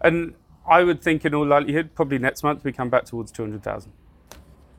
And 0.00 0.34
I 0.68 0.84
would 0.84 1.02
think, 1.02 1.24
in 1.24 1.34
all 1.34 1.46
likelihood, 1.46 1.94
probably 1.94 2.18
next 2.18 2.42
month 2.42 2.64
we 2.64 2.72
come 2.72 2.90
back 2.90 3.04
towards 3.04 3.32
two 3.32 3.42
hundred 3.42 3.62
thousand. 3.62 3.92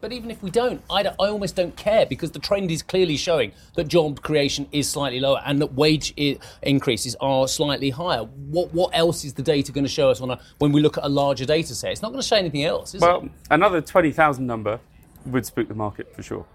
But 0.02 0.14
even 0.14 0.32
if 0.32 0.42
we 0.42 0.50
don't, 0.50 0.82
I, 0.90 1.04
don't- 1.04 1.16
I 1.20 1.28
almost 1.28 1.56
don't 1.56 1.76
care 1.76 2.06
because 2.06 2.32
the 2.32 2.40
trend 2.40 2.72
is 2.72 2.82
clearly 2.82 3.18
showing 3.18 3.52
that 3.76 3.88
job 3.88 4.22
creation 4.22 4.68
is 4.72 4.90
slightly 4.90 5.20
lower 5.20 5.42
and 5.46 5.60
that 5.62 5.74
wage 5.74 6.14
I- 6.18 6.38
increases 6.62 7.16
are 7.20 7.48
slightly 7.48 7.90
higher. 7.90 8.24
What 8.24 8.74
what 8.74 8.92
else 8.94 9.26
is 9.26 9.34
the 9.34 9.42
data 9.42 9.72
going 9.72 9.84
to 9.84 9.90
show 9.92 10.10
us 10.10 10.22
on 10.22 10.32
a 10.32 10.40
when 10.60 10.72
we 10.72 10.82
look 10.82 10.98
at 10.98 11.04
a 11.04 11.10
larger 11.10 11.46
data 11.46 11.76
set? 11.76 11.92
It's 11.92 12.02
not 12.02 12.10
going 12.10 12.22
to 12.22 12.28
show 12.28 12.38
anything 12.38 12.64
else, 12.64 12.96
is 12.96 13.02
Well, 13.02 13.24
it? 13.24 13.32
another 13.52 13.82
20,000 13.82 14.46
number 14.46 14.80
would 15.26 15.46
spook 15.46 15.68
the 15.68 15.76
market 15.76 16.14
for 16.16 16.24
sure. 16.24 16.46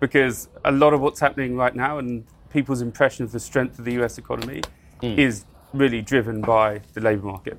Because 0.00 0.48
a 0.64 0.72
lot 0.72 0.92
of 0.92 1.00
what's 1.00 1.20
happening 1.20 1.56
right 1.56 1.74
now 1.74 1.98
and 1.98 2.24
people's 2.50 2.82
impression 2.82 3.24
of 3.24 3.32
the 3.32 3.40
strength 3.40 3.78
of 3.78 3.84
the 3.84 4.02
US 4.02 4.18
economy 4.18 4.62
hmm. 5.00 5.18
is 5.18 5.44
really 5.72 6.00
driven 6.00 6.40
by 6.40 6.80
the 6.94 7.00
labour 7.00 7.26
market. 7.26 7.58